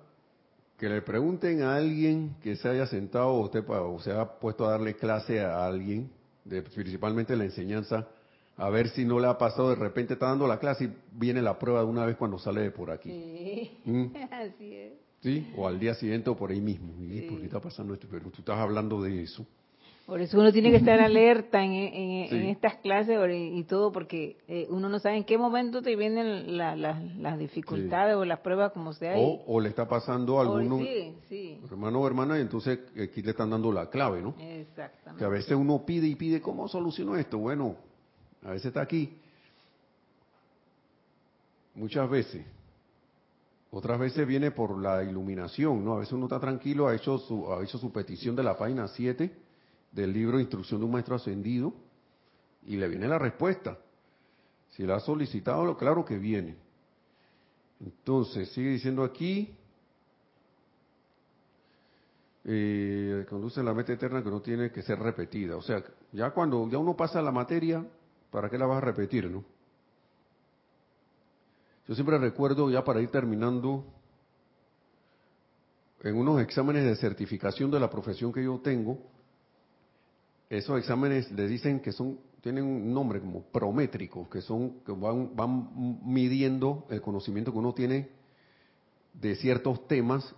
[0.78, 4.66] que le pregunten a alguien que se haya sentado o, usted, o se ha puesto
[4.66, 6.10] a darle clase a alguien,
[6.44, 8.08] de, principalmente la enseñanza,
[8.56, 11.40] a ver si no le ha pasado de repente, está dando la clase y viene
[11.42, 13.10] la prueba de una vez cuando sale de por aquí.
[13.10, 14.06] Sí, ¿Mm?
[14.30, 14.92] así es.
[15.22, 16.94] Sí, o al día siguiente o por ahí mismo.
[17.02, 18.06] ¿Y ¿Por qué está pasando esto?
[18.10, 19.46] Pero tú estás hablando de eso.
[20.06, 24.88] Por eso uno tiene que estar alerta en, estas clases y todo, porque eh, uno
[24.88, 29.14] no sabe en qué momento te vienen las dificultades o las pruebas, como sea.
[29.16, 30.80] O, le está pasando a alguno,
[31.70, 34.34] hermano o hermana, y entonces aquí le están dando la clave, ¿no?
[34.40, 35.18] Exactamente.
[35.18, 37.38] Que a veces uno pide y pide, ¿cómo soluciono esto?
[37.38, 37.76] Bueno,
[38.44, 39.16] a veces está aquí.
[41.74, 42.44] Muchas veces.
[43.70, 45.94] Otras veces viene por la iluminación, ¿no?
[45.94, 48.88] A veces uno está tranquilo, ha hecho su, ha hecho su petición de la página
[48.88, 49.49] 7
[49.92, 51.74] del libro Instrucción de un Maestro Ascendido
[52.66, 53.78] y le viene la respuesta.
[54.70, 56.56] Si la ha solicitado, claro que viene.
[57.80, 59.54] Entonces, sigue diciendo aquí,
[62.44, 65.56] eh, conduce la meta eterna que no tiene que ser repetida.
[65.56, 65.82] O sea,
[66.12, 67.84] ya cuando ya uno pasa la materia,
[68.30, 69.44] ¿para qué la vas a repetir, no?
[71.88, 73.84] Yo siempre recuerdo, ya para ir terminando,
[76.02, 78.98] en unos exámenes de certificación de la profesión que yo tengo,
[80.50, 85.34] esos exámenes le dicen que son tienen un nombre como prométricos, que son que van,
[85.36, 88.08] van midiendo el conocimiento que uno tiene
[89.12, 90.34] de ciertos temas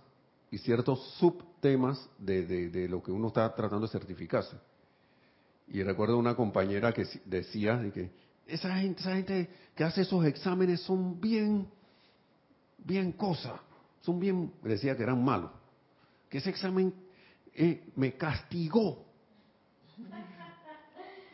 [0.51, 4.55] y ciertos subtemas de, de, lo que uno está tratando de certificarse.
[5.69, 8.11] Y recuerdo una compañera que decía que
[8.45, 11.67] esa gente, esa gente que hace esos exámenes son bien,
[12.77, 13.59] bien cosas,
[14.01, 15.51] son bien, decía que eran malos,
[16.29, 16.93] que ese examen
[17.55, 19.12] eh, me castigó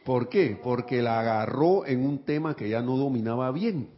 [0.10, 0.60] ¿Por qué?
[0.62, 3.89] Porque la agarró en un tema que ya no dominaba bien.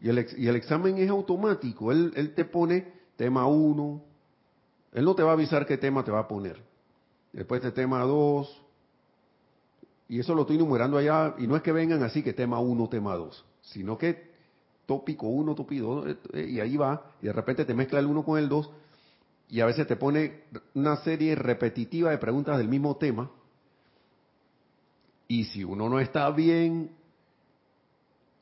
[0.00, 1.90] Y el, y el examen es automático.
[1.90, 4.02] Él, te pone tema 1.
[4.92, 6.62] Él no te va a avisar qué tema te va a poner.
[7.32, 8.62] Después de tema 2.
[10.10, 11.34] Y eso lo estoy enumerando allá.
[11.38, 13.44] Y no es que vengan así que tema 1, tema 2.
[13.62, 14.30] Sino que
[14.86, 16.16] tópico 1, tópico 2.
[16.34, 17.14] Eh, y ahí va.
[17.20, 18.70] Y de repente te mezcla el 1 con el 2.
[19.48, 23.28] Y a veces te pone una serie repetitiva de preguntas del mismo tema
[25.32, 26.90] y si uno no está bien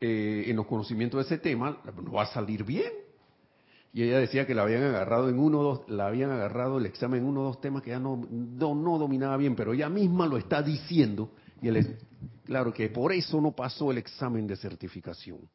[0.00, 2.90] eh, en los conocimientos de ese tema, no va a salir bien.
[3.92, 6.86] Y ella decía que la habían agarrado en uno o dos, la habían agarrado el
[6.86, 10.26] examen en uno o dos temas que ya no, no, dominaba bien, pero ella misma
[10.26, 11.30] lo está diciendo.
[11.62, 11.96] Y él
[12.44, 15.48] claro que por eso no pasó el examen de certificación.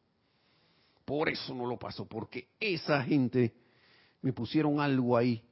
[1.03, 3.53] Por eso no lo pasó, porque esa gente
[4.21, 5.43] me pusieron algo ahí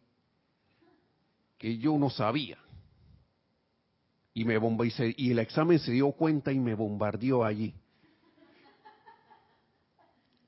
[1.58, 2.58] que yo no sabía
[4.34, 7.74] y me y, y el examen se dio cuenta y me bombardeó allí.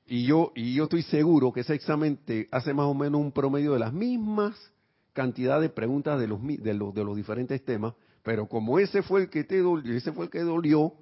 [0.08, 3.32] Y yo, y yo estoy seguro que ese examen te hace más o menos un
[3.32, 4.56] promedio de las mismas
[5.12, 9.22] cantidades de preguntas de los, de los, de los diferentes temas, pero como ese fue
[9.22, 10.92] el que te dolió, ese fue el que dolió,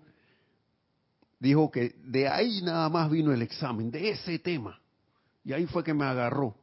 [1.39, 4.81] dijo que de ahí nada más vino el examen, de ese tema.
[5.45, 6.55] Y ahí fue que me agarró.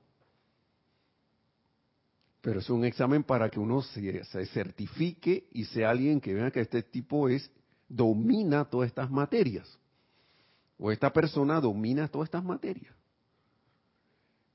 [2.41, 6.61] Pero es un examen para que uno se, certifique y sea alguien que vea que
[6.61, 7.49] este tipo es
[7.87, 9.77] domina todas estas materias.
[10.77, 12.95] O esta persona domina todas estas materias.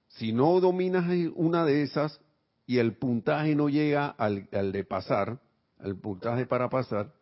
[0.09, 1.07] Si no dominas
[1.37, 2.21] una de esas
[2.67, 5.41] y el puntaje no llega al, al de pasar,
[5.79, 7.13] al puntaje para pasar,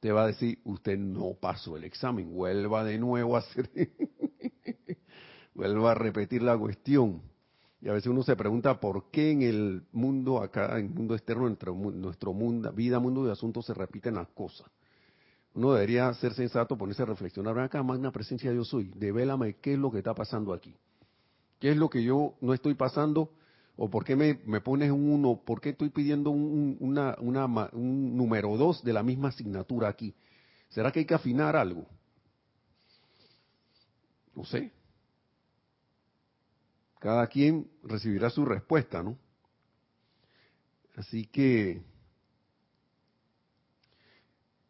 [0.00, 3.70] te va a decir, usted no pasó el examen, vuelva de nuevo a hacer,
[5.54, 7.22] vuelva a repetir la cuestión.
[7.82, 11.14] Y a veces uno se pregunta por qué en el mundo acá, en el mundo
[11.14, 14.70] externo, nuestro, nuestro mundo, vida, mundo de asuntos, se repiten las cosas.
[15.54, 19.78] Uno debería ser sensato, ponerse a reflexionar, acá, magna presencia yo soy, devélame qué es
[19.80, 20.76] lo que está pasando aquí.
[21.58, 23.32] ¿Qué es lo que yo no estoy pasando?
[23.76, 25.40] ¿O por qué me, pones un uno?
[25.44, 30.14] ¿Por qué estoy pidiendo un, un número dos de la misma asignatura aquí?
[30.68, 31.86] ¿Será que hay que afinar algo?
[34.36, 34.70] No sé.
[37.02, 39.18] Cada quien recibirá su respuesta, ¿no?
[40.94, 41.82] Así que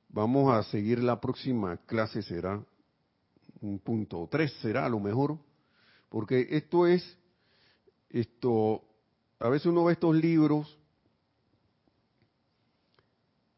[0.08, 2.64] vamos a seguir la próxima clase, será
[3.60, 5.36] un punto tres, será a lo mejor,
[6.08, 7.18] porque esto es,
[8.08, 8.82] esto,
[9.38, 10.78] a veces uno ve estos libros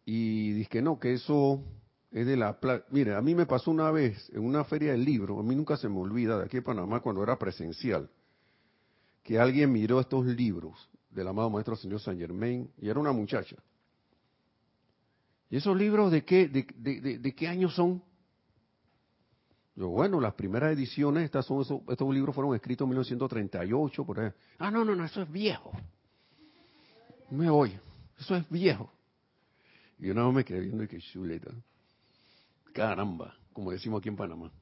[0.05, 1.63] y dice que no, que eso
[2.11, 2.59] es de la...
[2.91, 5.77] Mire, a mí me pasó una vez en una feria del libro, a mí nunca
[5.77, 8.11] se me olvida, de aquí en Panamá cuando era presencial,
[9.25, 13.57] que alguien miró estos libros del amado Maestro Señor San Germain y era una muchacha.
[15.51, 18.03] ¿Y esos libros de qué, de, qué año son?
[19.77, 24.41] Yo, bueno, las primeras ediciones, estas son, estos libros fueron escritos en 1938, por ejemplo.
[24.59, 25.73] Ah, no, no, no, eso es viejo.
[27.31, 27.77] Me voy,
[28.19, 28.93] eso es viejo.
[29.99, 31.51] Y nada más me quedé viendo y que chuleta.
[32.73, 34.53] Caramba, como decimos aquí en Panamá.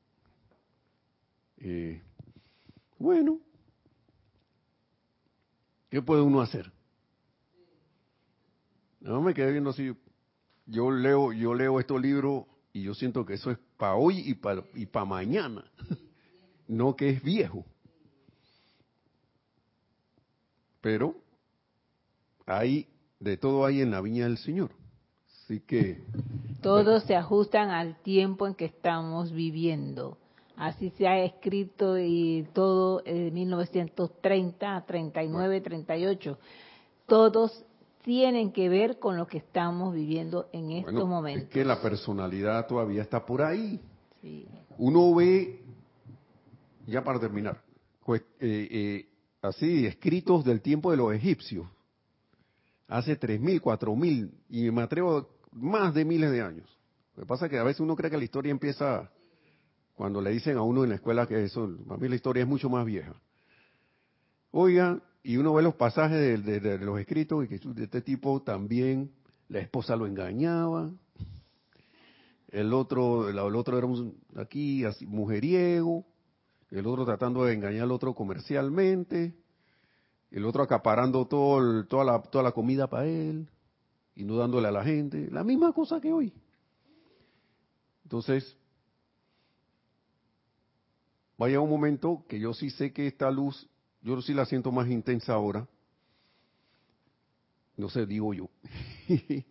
[1.59, 2.01] Eh,
[2.99, 3.41] bueno,
[5.93, 6.73] ¿qué puede uno hacer?
[9.03, 9.95] Más me quedé viendo así.
[10.65, 14.35] Yo leo, yo leo estos libros y yo siento que eso es para hoy y
[14.35, 15.71] para y para mañana,
[16.67, 17.67] no que es viejo.
[20.81, 21.15] Pero
[22.47, 22.89] hay
[23.21, 24.71] de todo hay en la viña del Señor.
[25.45, 26.03] Así que...
[26.63, 30.17] Todos se ajustan al tiempo en que estamos viviendo.
[30.63, 36.39] Así se ha escrito y todo en 1930, 39, 38.
[37.05, 37.65] Todos
[38.05, 41.49] tienen que ver con lo que estamos viviendo en estos momentos.
[41.49, 43.81] Es que la personalidad todavía está por ahí.
[44.79, 45.65] Uno ve,
[46.87, 47.61] ya para terminar,
[48.07, 49.07] pues, eh, eh,
[49.41, 51.67] así escritos del tiempo de los egipcios,
[52.87, 56.79] hace 3.000, 4.000, y me atrevo más de miles de años.
[57.17, 59.11] Lo que pasa es que a veces uno cree que la historia empieza
[59.95, 62.49] cuando le dicen a uno en la escuela que eso, para mí la historia es
[62.49, 63.15] mucho más vieja.
[64.51, 69.13] Oiga, y uno ve los pasajes de, los escritos y que de este tipo también
[69.49, 70.91] la esposa lo engañaba,
[72.49, 76.05] el otro, el, otro era un, aquí así, mujeriego,
[76.71, 79.35] el otro tratando de engañar al otro comercialmente,
[80.31, 83.49] el otro acaparando todo toda, la, toda la comida para él
[84.15, 86.33] y no dándole a la gente, la misma cosa que hoy.
[88.05, 88.57] Entonces,
[91.43, 93.69] vaya un momento que yo sí sé que esta luz,
[94.01, 95.67] yo sí la siento más intensa ahora,
[97.77, 98.49] no sé, digo yo,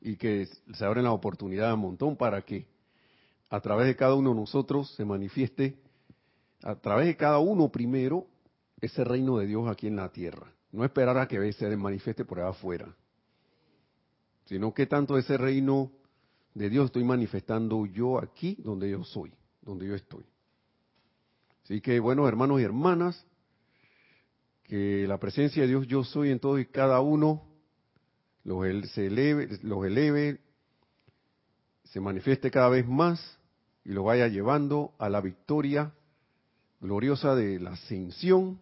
[0.00, 2.68] y que se abren la oportunidad un montón para que
[3.50, 5.76] a través de cada uno de nosotros se manifieste,
[6.62, 8.28] a través de cada uno primero,
[8.80, 10.52] ese reino de Dios aquí en la tierra.
[10.70, 12.94] No esperar a que se manifieste por allá afuera,
[14.44, 15.90] sino que tanto ese reino
[16.54, 20.24] de Dios estoy manifestando yo aquí donde yo soy, donde yo estoy.
[21.66, 23.26] Así que, bueno, hermanos y hermanas,
[24.62, 27.42] que la presencia de Dios yo soy en todo y cada uno
[28.44, 30.38] los, se eleve, los eleve,
[31.82, 33.20] se manifieste cada vez más
[33.84, 35.92] y lo vaya llevando a la victoria
[36.80, 38.60] gloriosa de la ascensión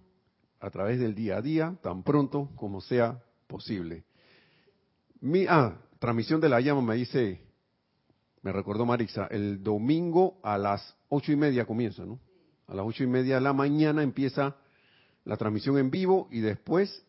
[0.58, 4.04] a través del día a día, tan pronto como sea posible.
[5.20, 7.42] Mi, ah, transmisión de la llama me dice,
[8.40, 12.18] me recordó Marisa, el domingo a las ocho y media comienza, ¿no?
[12.66, 14.56] A las ocho y media de la mañana empieza
[15.24, 17.04] la transmisión en vivo y después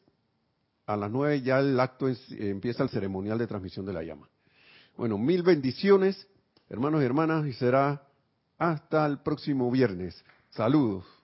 [0.86, 4.30] a las nueve ya el acto empieza el ceremonial de transmisión de la llama.
[4.98, 6.28] Bueno, mil bendiciones,
[6.70, 8.08] hermanos y hermanas, y será
[8.58, 10.24] hasta el próximo viernes.
[10.52, 11.15] Saludos.